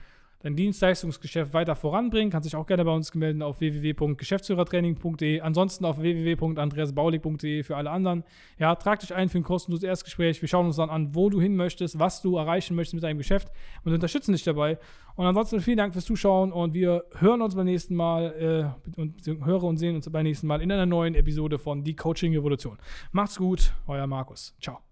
dein 0.42 0.56
Dienstleistungsgeschäft 0.56 1.54
weiter 1.54 1.74
voranbringen, 1.74 2.30
kannst 2.30 2.46
dich 2.46 2.56
auch 2.56 2.66
gerne 2.66 2.84
bei 2.84 2.92
uns 2.92 3.14
melden 3.14 3.42
auf 3.42 3.60
www.geschäftsführertraining.de. 3.60 5.40
Ansonsten 5.40 5.84
auf 5.84 6.00
www.andreasbaulig.de 6.00 7.62
für 7.62 7.76
alle 7.76 7.90
anderen. 7.90 8.24
Ja, 8.58 8.74
trag 8.74 9.00
dich 9.00 9.14
ein 9.14 9.28
für 9.28 9.38
ein 9.38 9.44
kostenloses 9.44 9.84
Erstgespräch. 9.84 10.40
Wir 10.42 10.48
schauen 10.48 10.66
uns 10.66 10.76
dann 10.76 10.90
an, 10.90 11.14
wo 11.14 11.30
du 11.30 11.40
hin 11.40 11.56
möchtest, 11.56 11.98
was 11.98 12.22
du 12.22 12.36
erreichen 12.36 12.74
möchtest 12.74 12.94
mit 12.94 13.02
deinem 13.02 13.18
Geschäft 13.18 13.48
und 13.84 13.92
unterstützen 13.92 14.32
dich 14.32 14.44
dabei. 14.44 14.78
Und 15.14 15.26
ansonsten 15.26 15.60
vielen 15.60 15.76
Dank 15.76 15.92
fürs 15.92 16.06
Zuschauen 16.06 16.52
und 16.52 16.74
wir 16.74 17.04
hören 17.18 17.42
uns 17.42 17.54
beim 17.54 17.66
nächsten 17.66 17.94
Mal 17.94 18.74
äh, 18.96 19.00
und 19.00 19.26
hören 19.44 19.64
und 19.64 19.76
sehen 19.76 19.94
uns 19.94 20.10
beim 20.10 20.24
nächsten 20.24 20.46
Mal 20.46 20.62
in 20.62 20.72
einer 20.72 20.86
neuen 20.86 21.14
Episode 21.14 21.58
von 21.58 21.84
Die 21.84 21.94
Coaching 21.94 22.34
Revolution. 22.34 22.78
Macht's 23.12 23.36
gut, 23.36 23.72
euer 23.86 24.06
Markus. 24.06 24.54
Ciao. 24.60 24.91